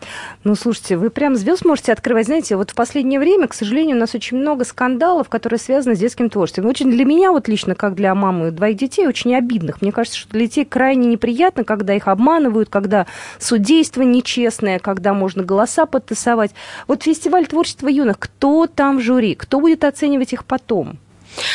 Ну, 0.45 0.53
слушайте, 0.53 0.95
вы 0.95 1.09
прям 1.09 1.35
звезд 1.35 1.65
можете 1.65 1.91
открывать. 1.91 2.27
Знаете, 2.27 2.55
вот 2.55 2.69
в 2.69 2.75
последнее 2.75 3.19
время, 3.19 3.47
к 3.47 3.55
сожалению, 3.55 3.97
у 3.97 3.99
нас 3.99 4.13
очень 4.13 4.37
много 4.37 4.63
скандалов, 4.63 5.27
которые 5.27 5.57
связаны 5.57 5.95
с 5.95 5.99
детским 5.99 6.29
творчеством. 6.29 6.67
Очень 6.67 6.91
для 6.91 7.03
меня, 7.03 7.31
вот 7.31 7.47
лично, 7.47 7.73
как 7.73 7.95
для 7.95 8.13
мамы 8.13 8.51
двоих 8.51 8.77
детей, 8.77 9.07
очень 9.07 9.35
обидных. 9.35 9.81
Мне 9.81 9.91
кажется, 9.91 10.19
что 10.19 10.29
для 10.29 10.41
детей 10.41 10.63
крайне 10.63 11.07
неприятно, 11.07 11.63
когда 11.63 11.95
их 11.95 12.07
обманывают, 12.07 12.69
когда 12.69 13.07
судейство 13.39 14.03
нечестное, 14.03 14.77
когда 14.77 15.15
можно 15.15 15.41
голоса 15.41 15.87
подтасовать. 15.87 16.51
Вот 16.87 17.01
фестиваль 17.01 17.47
творчества 17.47 17.87
юных, 17.87 18.19
кто 18.19 18.67
там 18.67 18.99
жюри, 18.99 19.33
кто 19.33 19.59
будет 19.59 19.83
оценивать 19.83 20.33
их 20.33 20.45
потом? 20.45 20.99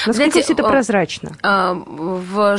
Насколько 0.06 0.12
Знаете, 0.12 0.42
все 0.42 0.52
это 0.52 0.62
прозрачно? 0.62 1.32
А, 1.42 1.74
в 1.74 2.56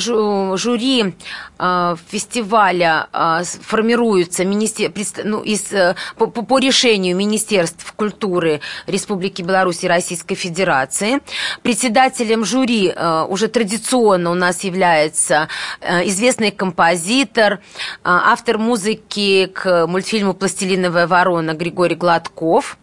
жюри 0.57 1.15
а, 1.57 1.95
фестиваля 2.09 3.07
а, 3.11 3.43
формируются 3.43 4.45
министер... 4.45 4.91
ну, 5.23 5.41
из... 5.41 5.71
Э, 5.71 5.95
по, 6.17 6.27
по 6.27 6.59
решению 6.59 7.15
Министерств 7.15 7.91
культуры 7.93 8.61
Республики 8.87 9.41
Беларусь 9.41 9.83
и 9.83 9.87
Российской 9.87 10.35
Федерации. 10.35 11.19
Председателем 11.61 12.45
жюри 12.45 12.93
уже 13.27 13.47
традиционно 13.47 14.31
у 14.31 14.33
нас 14.33 14.63
является 14.63 15.47
известный 15.81 16.51
композитор, 16.51 17.59
автор 18.03 18.57
музыки 18.57 19.47
к 19.47 19.87
мультфильму 19.87 20.33
«Пластилиновая 20.33 21.07
ворона» 21.07 21.53
Григорий 21.53 21.95
Гладков 21.95 22.77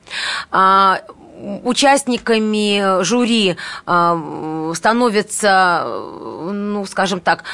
участниками 1.62 3.02
жюри 3.02 3.56
а, 3.86 4.72
становятся, 4.74 5.84
ну, 5.86 6.84
скажем 6.86 7.20
так, 7.20 7.44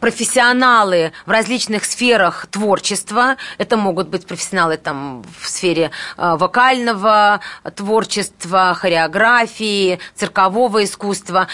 профессионалы 0.00 1.12
в 1.26 1.30
различных 1.30 1.84
сферах 1.84 2.46
творчества. 2.46 3.36
Это 3.58 3.76
могут 3.76 4.08
быть 4.08 4.26
профессионалы 4.26 4.76
там, 4.76 5.24
в 5.38 5.48
сфере 5.48 5.90
вокального 6.16 7.40
творчества, 7.74 8.74
хореографии, 8.74 9.98
циркового 10.14 10.84
искусства. 10.84 11.48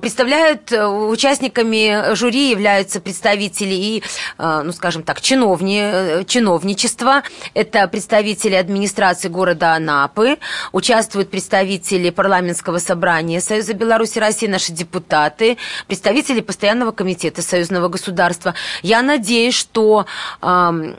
Представляют 0.00 0.72
э, 0.72 0.86
участниками 0.86 2.14
жюри 2.14 2.50
являются 2.50 3.00
представители 3.00 3.74
и, 3.74 4.02
ну, 4.38 4.72
скажем 4.72 5.02
так, 5.02 5.20
чиновни, 5.20 5.80
э, 5.82 6.24
чиновничества. 6.24 7.22
Это 7.54 7.86
представители 7.88 8.54
администрации 8.54 9.28
города 9.28 9.74
Анапы, 9.74 10.38
участники 10.72 10.91
участвуют 10.92 11.30
представители 11.30 12.10
парламентского 12.10 12.76
собрания 12.76 13.40
Союза 13.40 13.72
Беларуси 13.72 14.18
и 14.18 14.20
России, 14.20 14.46
наши 14.46 14.72
депутаты, 14.72 15.56
представители 15.86 16.42
постоянного 16.42 16.90
комитета 16.92 17.40
союзного 17.40 17.88
государства. 17.88 18.54
Я 18.82 19.00
надеюсь, 19.00 19.54
что 19.54 20.04
э, 20.42 20.94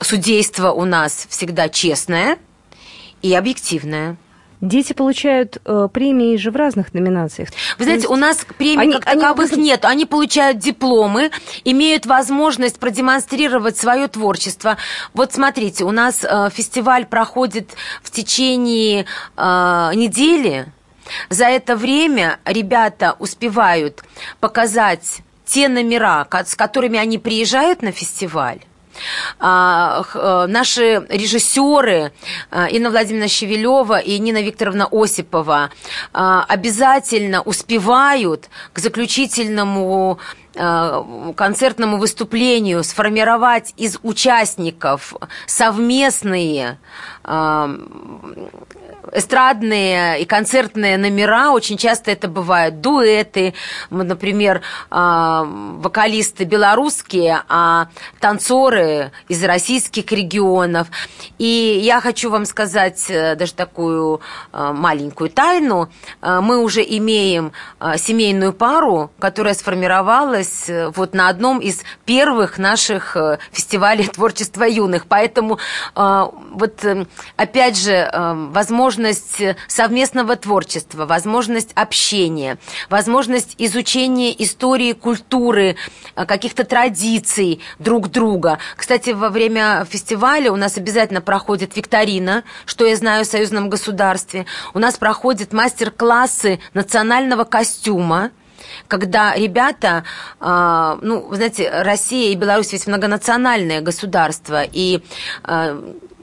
судейство 0.00 0.72
у 0.72 0.84
нас 0.84 1.28
всегда 1.30 1.68
честное 1.68 2.38
и 3.22 3.32
объективное. 3.34 4.16
Дети 4.60 4.92
получают 4.92 5.58
э, 5.64 5.88
премии 5.92 6.36
же 6.36 6.50
в 6.50 6.56
разных 6.56 6.94
номинациях. 6.94 7.50
Вы 7.78 7.84
знаете, 7.84 8.02
есть... 8.02 8.10
у 8.10 8.16
нас 8.16 8.46
премий 8.56 8.84
они, 8.84 8.92
как 8.94 9.04
таковых 9.04 9.52
они... 9.52 9.62
нет. 9.62 9.84
Они 9.84 10.06
получают 10.06 10.58
дипломы, 10.58 11.30
имеют 11.64 12.06
возможность 12.06 12.78
продемонстрировать 12.78 13.76
свое 13.76 14.08
творчество. 14.08 14.78
Вот 15.12 15.32
смотрите, 15.32 15.84
у 15.84 15.90
нас 15.90 16.24
э, 16.24 16.48
фестиваль 16.52 17.04
проходит 17.06 17.70
в 18.02 18.10
течение 18.10 19.04
э, 19.36 19.90
недели. 19.94 20.66
За 21.28 21.44
это 21.44 21.76
время 21.76 22.40
ребята 22.44 23.14
успевают 23.18 24.02
показать 24.40 25.20
те 25.44 25.68
номера, 25.68 26.26
с 26.44 26.56
которыми 26.56 26.98
они 26.98 27.18
приезжают 27.18 27.82
на 27.82 27.92
фестиваль 27.92 28.60
наши 29.40 31.06
режиссеры 31.08 32.12
э, 32.50 32.70
Инна 32.70 32.90
Владимировна 32.90 33.28
Щевелева 33.28 33.98
и 33.98 34.18
Нина 34.18 34.42
Викторовна 34.42 34.88
Осипова 34.90 35.70
э, 36.12 36.40
обязательно 36.48 37.42
успевают 37.42 38.48
к 38.72 38.78
заключительному 38.78 40.18
концертному 41.36 41.98
выступлению 41.98 42.82
сформировать 42.82 43.74
из 43.76 43.98
участников 44.02 45.12
совместные 45.46 46.78
эстрадные 49.16 50.20
и 50.20 50.24
концертные 50.26 50.98
номера, 50.98 51.50
очень 51.50 51.76
часто 51.76 52.10
это 52.10 52.28
бывают 52.28 52.80
дуэты, 52.80 53.54
например, 53.90 54.62
а, 54.90 55.44
вокалисты 55.44 56.44
белорусские, 56.44 57.42
а 57.48 57.88
танцоры 58.20 59.12
из 59.28 59.42
российских 59.42 60.12
регионов. 60.12 60.88
И 61.38 61.80
я 61.82 62.00
хочу 62.00 62.30
вам 62.30 62.44
сказать 62.44 63.06
э, 63.08 63.34
даже 63.36 63.54
такую 63.54 64.20
э, 64.52 64.72
маленькую 64.72 65.30
тайну. 65.30 65.88
Э, 66.20 66.40
мы 66.40 66.62
уже 66.62 66.82
имеем 66.82 67.52
семейную 67.96 68.52
пару, 68.52 69.10
которая 69.18 69.54
сформировалась 69.54 70.70
вот 70.94 71.14
на 71.14 71.28
одном 71.28 71.58
из 71.58 71.82
первых 72.04 72.58
наших 72.58 73.16
фестивалей 73.52 74.06
творчества 74.06 74.64
юных. 74.64 75.06
Поэтому 75.06 75.58
вот 75.94 76.84
опять 77.36 77.78
же 77.78 78.10
возможно 78.12 79.05
возможность 79.06 79.40
э, 79.40 79.56
совместного 79.68 80.36
творчества, 80.36 81.06
возможность 81.06 81.70
общения, 81.74 82.58
возможность 82.90 83.54
изучения 83.58 84.34
истории, 84.42 84.92
культуры, 84.92 85.76
э, 86.16 86.26
каких-то 86.26 86.64
традиций 86.64 87.60
друг 87.78 88.10
друга. 88.10 88.58
Кстати, 88.76 89.10
во 89.10 89.28
время 89.28 89.84
фестиваля 89.88 90.52
у 90.52 90.56
нас 90.56 90.76
обязательно 90.76 91.20
проходит 91.20 91.76
викторина, 91.76 92.42
что 92.64 92.84
я 92.84 92.96
знаю 92.96 93.24
в 93.24 93.28
союзном 93.28 93.70
государстве. 93.70 94.46
У 94.74 94.78
нас 94.78 94.96
проходят 94.96 95.52
мастер-классы 95.52 96.58
национального 96.74 97.44
костюма, 97.44 98.30
когда 98.88 99.36
ребята, 99.36 100.04
э, 100.40 100.98
ну, 101.00 101.28
знаете, 101.32 101.70
Россия 101.70 102.32
и 102.32 102.36
Беларусь 102.36 102.72
ведь 102.72 102.86
многонациональное 102.86 103.80
государство, 103.80 104.64
и 104.64 105.00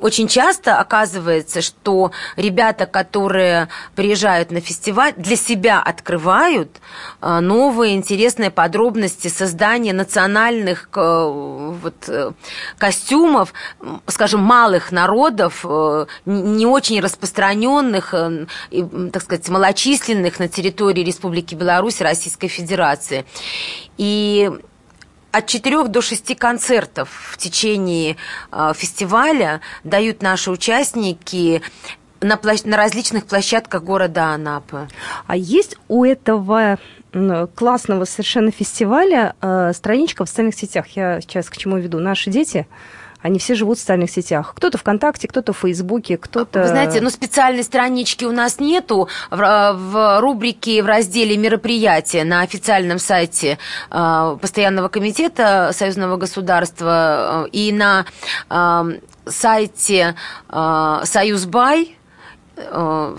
очень 0.04 0.28
часто 0.28 0.80
оказывается, 0.80 1.62
что 1.62 2.12
ребята, 2.36 2.86
которые 2.86 3.70
приезжают 3.96 4.52
на 4.52 4.60
фестиваль, 4.60 5.14
для 5.16 5.38
себя 5.38 5.82
открывают 5.82 6.82
э, 7.22 7.40
новые 7.40 7.96
интересные 7.96 8.52
подробности 8.52 9.30
создания 9.30 9.94
национальных 9.94 10.90
э, 10.94 11.78
вот, 11.82 12.10
э, 12.10 12.34
костюмов, 12.78 13.54
скажем, 14.08 14.42
малых 14.42 14.92
народов, 14.92 15.64
не 16.26 16.66
очень 16.66 17.00
распространенных, 17.00 18.14
так 19.14 19.22
сказать, 19.24 19.48
малочисленных 19.48 20.38
на 20.38 20.50
территории 20.50 21.06
Республики 21.06 21.56
Беларусь 21.56 22.02
Российской 22.02 22.50
Федерации. 22.50 23.24
И 23.98 24.52
от 25.34 25.48
4 25.48 25.88
до 25.88 26.02
6 26.02 26.36
концертов 26.38 27.10
в 27.32 27.38
течение 27.38 28.18
э, 28.52 28.72
фестиваля 28.76 29.62
дают 29.84 30.22
наши 30.22 30.52
участники 30.52 31.64
на, 32.22 32.38
площ... 32.38 32.64
на 32.64 32.78
различных 32.78 33.26
площадках 33.26 33.84
города 33.84 34.28
Анапы. 34.28 34.88
А 35.26 35.36
есть 35.36 35.76
у 35.88 36.06
этого 36.06 36.78
классного 37.56 38.06
совершенно 38.06 38.52
фестиваля 38.52 39.36
э, 39.42 39.72
страничка 39.74 40.24
в 40.24 40.30
социальных 40.30 40.56
сетях? 40.56 40.88
Я 40.96 41.20
сейчас 41.20 41.50
к 41.50 41.58
чему 41.58 41.78
веду? 41.78 42.00
Наши 42.00 42.30
дети 42.30 42.68
Они 43.24 43.40
все 43.40 43.56
живут 43.56 43.78
в 43.78 43.82
социальных 43.82 44.12
сетях. 44.12 44.54
Кто-то 44.56 44.78
ВКонтакте, 44.78 45.28
кто-то 45.28 45.54
в 45.54 45.58
Фейсбуке, 45.58 46.18
кто-то... 46.18 46.62
Вы 46.62 46.68
знаете, 46.68 47.02
ну 47.02 47.10
специальной 47.10 47.64
странички 47.64 48.26
у 48.26 48.32
нас 48.32 48.60
нету 48.60 49.08
в, 49.32 49.74
в 49.74 50.20
рубрике, 50.20 50.84
в 50.84 50.86
разделе 50.86 51.38
мероприятия 51.38 52.24
на 52.24 52.42
официальном 52.42 53.00
сайте 53.00 53.58
э, 53.90 54.38
Постоянного 54.40 54.90
комитета 54.90 55.72
Союзного 55.74 56.18
государства 56.18 57.46
э, 57.46 57.50
и 57.52 57.72
на 57.72 58.06
э, 58.50 59.00
сайте 59.26 60.16
э, 60.50 61.02
Союзбай 61.06 61.96
Э, 61.96 62.03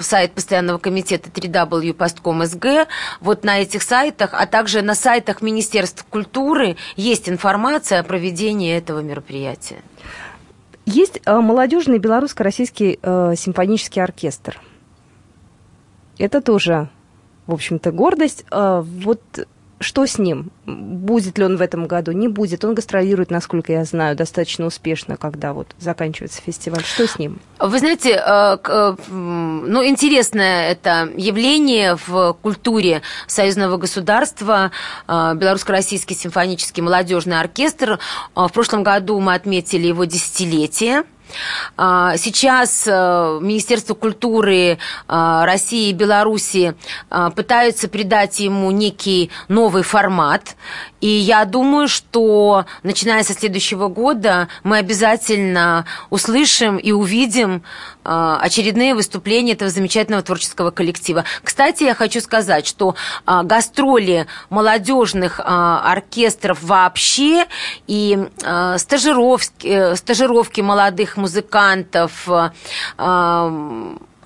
сайт 0.00 0.32
постоянного 0.32 0.78
комитета 0.78 1.28
www.postcom.sg. 1.28 2.86
Вот 3.20 3.44
на 3.44 3.60
этих 3.60 3.82
сайтах, 3.82 4.30
а 4.32 4.46
также 4.46 4.82
на 4.82 4.94
сайтах 4.94 5.42
Министерств 5.42 6.04
культуры 6.08 6.76
есть 6.96 7.28
информация 7.28 8.00
о 8.00 8.04
проведении 8.04 8.72
этого 8.72 9.00
мероприятия. 9.00 9.82
Есть 10.86 11.20
э, 11.24 11.34
молодежный 11.40 11.98
белорусско-российский 11.98 12.98
э, 13.02 13.34
симфонический 13.36 14.02
оркестр. 14.02 14.60
Это 16.18 16.40
тоже, 16.42 16.90
в 17.46 17.54
общем-то, 17.54 17.90
гордость. 17.90 18.44
Э, 18.50 18.82
вот 18.84 19.22
что 19.84 20.06
с 20.06 20.18
ним? 20.18 20.50
Будет 20.66 21.38
ли 21.38 21.44
он 21.44 21.56
в 21.56 21.60
этом 21.60 21.86
году? 21.86 22.12
Не 22.12 22.28
будет. 22.28 22.64
Он 22.64 22.74
гастролирует, 22.74 23.30
насколько 23.30 23.72
я 23.72 23.84
знаю, 23.84 24.16
достаточно 24.16 24.66
успешно, 24.66 25.16
когда 25.16 25.52
вот 25.52 25.68
заканчивается 25.78 26.42
фестиваль. 26.42 26.82
Что 26.82 27.06
с 27.06 27.18
ним? 27.18 27.38
Вы 27.60 27.78
знаете, 27.78 28.12
э, 28.12 28.58
э, 28.64 28.96
ну, 29.10 29.84
интересное 29.86 30.70
это 30.70 31.10
явление 31.16 31.96
в 32.06 32.36
культуре 32.42 33.02
союзного 33.26 33.76
государства. 33.76 34.72
Э, 35.06 35.34
Белорусско-Российский 35.34 36.14
симфонический 36.14 36.82
молодежный 36.82 37.38
оркестр. 37.38 37.98
В 38.34 38.48
прошлом 38.48 38.82
году 38.82 39.20
мы 39.20 39.34
отметили 39.34 39.86
его 39.86 40.04
десятилетие. 40.04 41.04
А, 41.76 42.16
сейчас 42.16 42.84
э, 42.86 43.38
Министерство 43.40 43.94
культуры 43.94 44.78
а, 45.08 45.44
России 45.44 45.90
и 45.90 45.92
Беларуси 45.92 46.74
а, 47.10 47.30
пытаются 47.30 47.88
придать 47.88 48.40
ему 48.40 48.70
некий 48.70 49.30
новый 49.48 49.82
формат. 49.82 50.56
И 51.00 51.08
я 51.08 51.44
думаю, 51.44 51.88
что 51.88 52.64
начиная 52.82 53.22
со 53.24 53.34
следующего 53.34 53.88
года 53.88 54.48
мы 54.62 54.78
обязательно 54.78 55.84
услышим 56.10 56.76
и 56.76 56.92
увидим 56.92 57.62
очередные 58.04 58.94
выступления 58.94 59.52
этого 59.52 59.70
замечательного 59.70 60.22
творческого 60.22 60.70
коллектива. 60.70 61.24
Кстати, 61.42 61.84
я 61.84 61.94
хочу 61.94 62.20
сказать, 62.20 62.66
что 62.66 62.94
гастроли 63.26 64.26
молодежных 64.50 65.40
оркестров 65.44 66.62
вообще 66.62 67.46
и 67.86 68.28
стажировки, 68.76 69.66
э, 69.66 69.96
стажировки 69.96 70.60
молодых 70.60 71.16
музыкантов, 71.16 72.28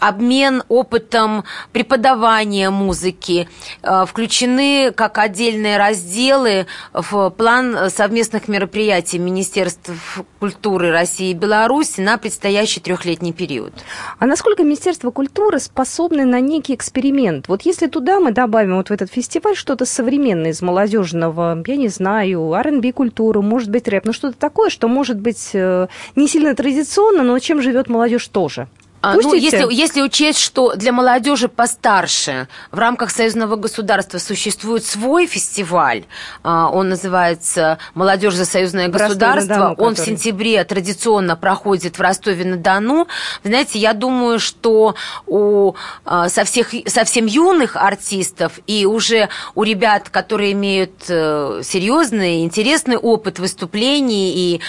обмен 0.01 0.63
опытом 0.69 1.45
преподавания 1.73 2.71
музыки, 2.71 3.49
э, 3.83 4.05
включены 4.07 4.93
как 4.95 5.19
отдельные 5.19 5.77
разделы 5.77 6.67
в 6.93 7.31
план 7.31 7.91
совместных 7.91 8.49
мероприятий 8.49 9.19
Министерств 9.19 9.91
культуры 10.39 10.91
России 10.91 11.31
и 11.31 11.35
Беларуси 11.35 12.01
на 12.01 12.19
предстоящий 12.19 12.81
трехлетний 12.81 13.33
период. 13.33 13.73
А 14.19 14.27
насколько 14.27 14.63
Министерство 14.63 15.11
культуры 15.11 15.61
способны 15.61 16.25
на 16.25 16.41
некий 16.41 16.75
эксперимент? 16.75 17.49
Вот 17.49 17.63
если 17.63 17.87
туда 17.87 18.21
мы 18.21 18.33
добавим 18.33 18.77
вот 18.77 18.89
в 18.89 18.93
этот 18.93 19.11
фестиваль 19.11 19.57
что-то 19.57 19.85
современное 19.85 20.51
из 20.51 20.63
молодежного, 20.63 21.63
я 21.67 21.77
не 21.77 21.89
знаю, 21.89 22.53
R&B 22.53 22.93
культуру, 22.93 23.43
может 23.43 23.71
быть 23.71 23.89
рэп, 23.89 24.07
ну 24.07 24.13
что-то 24.13 24.39
такое, 24.39 24.71
что 24.71 24.89
может 24.89 25.19
быть 25.21 25.51
э, 25.55 25.89
не 26.17 26.29
сильно 26.29 26.55
традиционно, 26.55 27.23
но 27.23 27.39
чем 27.39 27.63
живет 27.63 27.89
молодежь 27.89 28.27
тоже. 28.29 28.69
А, 29.01 29.15
ну, 29.15 29.33
если, 29.33 29.73
если 29.73 30.03
учесть, 30.03 30.41
что 30.41 30.75
для 30.75 30.93
молодежи 30.93 31.49
постарше 31.49 32.49
в 32.73 32.79
рамках 32.79 33.11
союзного 33.11 33.55
государства 33.55 34.19
существует 34.19 34.85
свой 34.85 35.27
фестиваль, 35.27 36.05
а, 36.43 36.69
он 36.69 36.89
называется 36.89 37.79
«Молодежь 37.95 38.35
за 38.35 38.45
союзное 38.45 38.89
государство», 38.89 39.75
он 39.79 39.95
в 39.95 39.99
сентябре 39.99 40.65
традиционно 40.65 41.37
проходит 41.37 41.97
в 41.99 42.03
Ростове-на-Дону. 42.03 43.07
Знаете, 43.45 43.79
я 43.79 43.93
думаю, 43.93 44.41
что 44.41 44.97
у 45.27 45.75
а, 46.05 46.29
со 46.29 46.43
всех, 46.43 46.71
совсем 46.87 47.27
юных 47.27 47.77
артистов 47.77 48.55
и 48.67 48.85
уже 48.85 49.29
у 49.55 49.63
ребят, 49.63 50.09
которые 50.09 50.53
имеют 50.53 51.05
э, 51.09 51.61
серьезный, 51.63 52.43
интересный 52.43 52.97
опыт 52.97 53.39
выступлений 53.39 54.33
и 54.35 54.61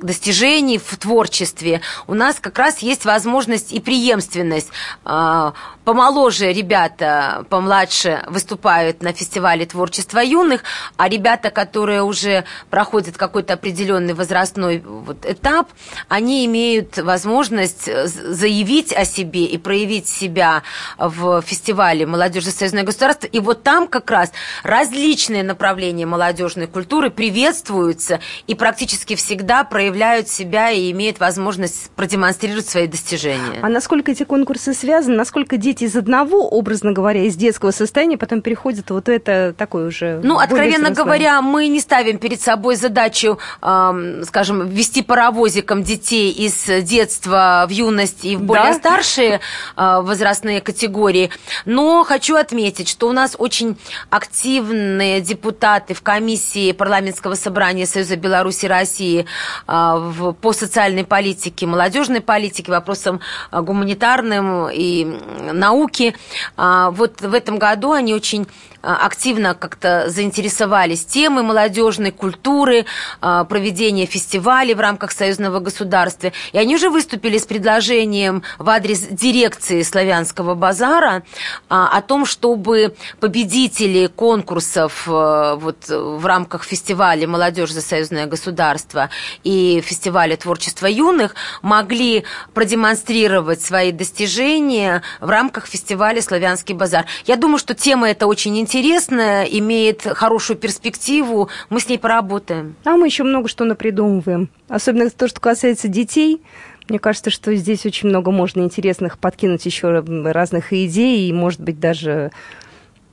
достижений 0.00 0.78
в 0.78 0.96
творчестве, 0.96 1.80
у 2.06 2.14
нас 2.14 2.36
как 2.40 2.58
раз 2.58 2.78
есть 2.78 3.04
возможность 3.04 3.43
возможность 3.44 3.72
и 3.72 3.80
преемственность. 3.80 4.70
А, 5.04 5.52
помоложе 5.84 6.52
ребята, 6.52 7.44
помладше 7.50 8.24
выступают 8.28 9.02
на 9.02 9.12
фестивале 9.12 9.66
творчества 9.66 10.20
юных, 10.20 10.62
а 10.96 11.08
ребята, 11.08 11.50
которые 11.50 12.02
уже 12.02 12.44
проходят 12.70 13.16
какой-то 13.16 13.54
определенный 13.54 14.14
возрастной 14.14 14.78
вот 14.78 15.26
этап, 15.26 15.68
они 16.08 16.46
имеют 16.46 16.96
возможность 16.98 17.84
заявить 18.06 18.92
о 18.92 19.04
себе 19.04 19.44
и 19.44 19.58
проявить 19.58 20.08
себя 20.08 20.62
в 20.98 21.42
фестивале 21.42 22.06
«Молодежь 22.06 22.44
союзное 22.44 22.82
государство». 22.82 23.26
И 23.26 23.40
вот 23.40 23.62
там 23.62 23.88
как 23.88 24.10
раз 24.10 24.32
различные 24.62 25.42
направления 25.42 26.06
молодежной 26.06 26.66
культуры 26.66 27.10
приветствуются 27.10 28.20
и 28.46 28.54
практически 28.54 29.16
всегда 29.16 29.64
проявляют 29.64 30.28
себя 30.28 30.70
и 30.70 30.90
имеют 30.92 31.20
возможность 31.20 31.90
продемонстрировать 31.90 32.68
свои 32.68 32.86
достижения 32.86 33.33
движения. 33.38 33.60
А 33.62 33.68
насколько 33.68 34.12
эти 34.12 34.24
конкурсы 34.24 34.74
связаны, 34.74 35.16
насколько 35.16 35.56
дети 35.56 35.84
из 35.84 35.96
одного, 35.96 36.48
образно 36.48 36.92
говоря, 36.92 37.22
из 37.24 37.36
детского 37.36 37.70
состояния 37.70 38.16
потом 38.16 38.42
переходят 38.42 38.90
вот 38.90 39.08
это 39.08 39.54
такое 39.56 39.88
уже... 39.88 40.20
Ну, 40.22 40.38
откровенно 40.38 40.90
говоря, 40.90 41.40
мы 41.42 41.68
не 41.68 41.80
ставим 41.80 42.18
перед 42.18 42.40
собой 42.40 42.76
задачу, 42.76 43.38
э, 43.62 44.22
скажем, 44.26 44.68
ввести 44.68 45.02
паровозиком 45.02 45.82
детей 45.82 46.30
из 46.30 46.64
детства 46.84 47.66
в 47.68 47.70
юность 47.70 48.24
и 48.24 48.36
в 48.36 48.42
более 48.42 48.72
да? 48.72 48.74
старшие 48.74 49.40
э, 49.76 50.00
возрастные 50.02 50.60
категории. 50.60 51.30
Но 51.64 52.04
хочу 52.04 52.36
отметить, 52.36 52.88
что 52.88 53.08
у 53.08 53.12
нас 53.12 53.34
очень 53.38 53.76
активные 54.10 55.20
депутаты 55.20 55.94
в 55.94 56.02
комиссии 56.02 56.72
парламентского 56.72 57.34
собрания 57.34 57.86
Союза 57.86 58.16
Беларуси 58.16 58.66
России 58.66 59.20
э, 59.20 59.26
в, 59.68 60.32
по 60.32 60.52
социальной 60.52 61.04
политике, 61.04 61.66
молодежной 61.66 62.20
политике, 62.20 62.70
вопросам 62.70 63.20
гуманитарным 63.52 64.68
и 64.70 65.04
науки. 65.52 66.14
А, 66.56 66.90
вот 66.90 67.20
в 67.20 67.34
этом 67.34 67.58
году 67.58 67.92
они 67.92 68.14
очень 68.14 68.46
Э, 68.46 68.73
активно 68.84 69.54
как-то 69.54 70.04
заинтересовались 70.08 71.04
темой 71.04 71.42
молодежной 71.42 72.10
культуры, 72.10 72.84
э, 73.22 73.44
проведения 73.48 74.06
фестивалей 74.06 74.74
в 74.74 74.80
рамках 74.80 75.12
союзного 75.12 75.60
государства. 75.60 76.32
И 76.52 76.58
они 76.58 76.74
уже 76.76 76.90
выступили 76.90 77.38
с 77.38 77.46
предложением 77.46 78.42
в 78.58 78.68
адрес 78.68 79.00
дирекции 79.00 79.82
Славянского 79.82 80.54
базара 80.54 81.16
э, 81.16 81.20
о 81.68 82.02
том, 82.02 82.26
чтобы 82.26 82.94
победители 83.20 84.06
конкурсов 84.06 85.06
вот, 85.06 85.88
в 85.88 86.26
рамках 86.26 86.64
фестиваля 86.64 87.26
«Молодежь 87.26 87.70
за 87.70 87.80
союзное 87.80 88.26
государство» 88.26 89.08
и 89.44 89.82
фестиваля 89.84 90.36
творчества 90.36 90.86
юных 90.86 91.34
могли 91.62 92.24
продемонстрировать 92.52 93.62
свои 93.62 93.92
достижения 93.92 95.02
в 95.20 95.30
рамках 95.30 95.66
фестиваля 95.66 96.20
«Славянский 96.20 96.74
базар». 96.74 97.06
Я 97.24 97.36
думаю, 97.36 97.58
что 97.58 97.74
тема 97.74 98.10
эта 98.10 98.26
очень 98.26 98.58
интересна 98.58 98.73
интересная, 98.74 99.44
имеет 99.44 100.02
хорошую 100.02 100.56
перспективу, 100.56 101.48
мы 101.70 101.78
с 101.78 101.88
ней 101.88 101.98
поработаем. 101.98 102.74
А 102.84 102.96
мы 102.96 103.06
еще 103.06 103.22
много 103.22 103.48
что 103.48 103.64
напридумываем. 103.64 104.48
Особенно 104.68 105.08
то, 105.10 105.28
что 105.28 105.40
касается 105.40 105.86
детей. 105.86 106.42
Мне 106.88 106.98
кажется, 106.98 107.30
что 107.30 107.54
здесь 107.54 107.86
очень 107.86 108.08
много 108.08 108.32
можно 108.32 108.62
интересных 108.62 109.18
подкинуть 109.18 109.64
еще 109.64 110.00
разных 110.00 110.72
идей 110.72 111.28
и, 111.28 111.32
может 111.32 111.60
быть, 111.60 111.78
даже 111.78 112.32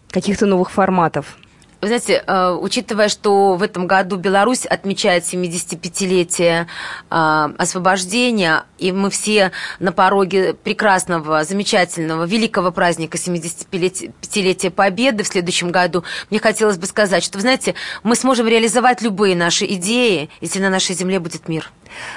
каких-то 0.09 0.47
новых 0.47 0.71
форматов. 0.71 1.37
Вы 1.81 1.87
знаете, 1.87 2.23
э, 2.25 2.51
учитывая, 2.51 3.09
что 3.09 3.55
в 3.55 3.63
этом 3.63 3.87
году 3.87 4.15
Беларусь 4.17 4.67
отмечает 4.67 5.23
75-летие 5.23 6.67
э, 7.09 7.49
освобождения, 7.57 8.65
и 8.77 8.91
мы 8.91 9.09
все 9.09 9.51
на 9.79 9.91
пороге 9.91 10.53
прекрасного, 10.53 11.43
замечательного, 11.43 12.25
великого 12.25 12.71
праздника 12.71 13.17
75-летия 13.17 14.69
Победы 14.69 15.23
в 15.23 15.27
следующем 15.27 15.71
году, 15.71 16.03
мне 16.29 16.39
хотелось 16.39 16.77
бы 16.77 16.85
сказать, 16.85 17.23
что, 17.23 17.39
вы 17.39 17.41
знаете, 17.41 17.73
мы 18.03 18.15
сможем 18.15 18.47
реализовать 18.47 19.01
любые 19.01 19.35
наши 19.35 19.65
идеи, 19.65 20.29
если 20.39 20.59
на 20.59 20.69
нашей 20.69 20.93
земле 20.93 21.19
будет 21.19 21.47
мир. 21.47 21.71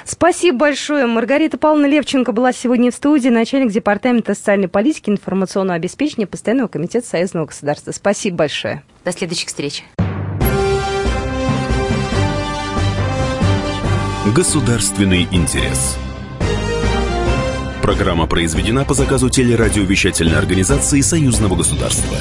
Спасибо 0.05 0.59
большое. 0.59 1.07
Маргарита 1.07 1.57
Павловна 1.57 1.87
Левченко 1.87 2.33
была 2.33 2.53
сегодня 2.53 2.91
в 2.91 2.95
студии, 2.95 3.29
начальник 3.29 3.71
департамента 3.71 4.35
социальной 4.35 4.67
политики 4.67 5.09
и 5.09 5.13
информационного 5.13 5.75
обеспечения 5.75 6.27
Постоянного 6.27 6.67
комитета 6.67 7.07
Союзного 7.07 7.47
государства. 7.47 7.91
Спасибо 7.91 8.37
большое. 8.37 8.83
До 9.05 9.11
следующих 9.11 9.49
встреч. 9.49 9.83
Государственный 14.35 15.27
интерес. 15.31 15.95
Программа 17.83 18.25
произведена 18.25 18.83
по 18.83 18.95
заказу 18.95 19.29
телерадиовещательной 19.29 20.39
организации 20.39 21.01
Союзного 21.01 21.55
государства. 21.55 22.17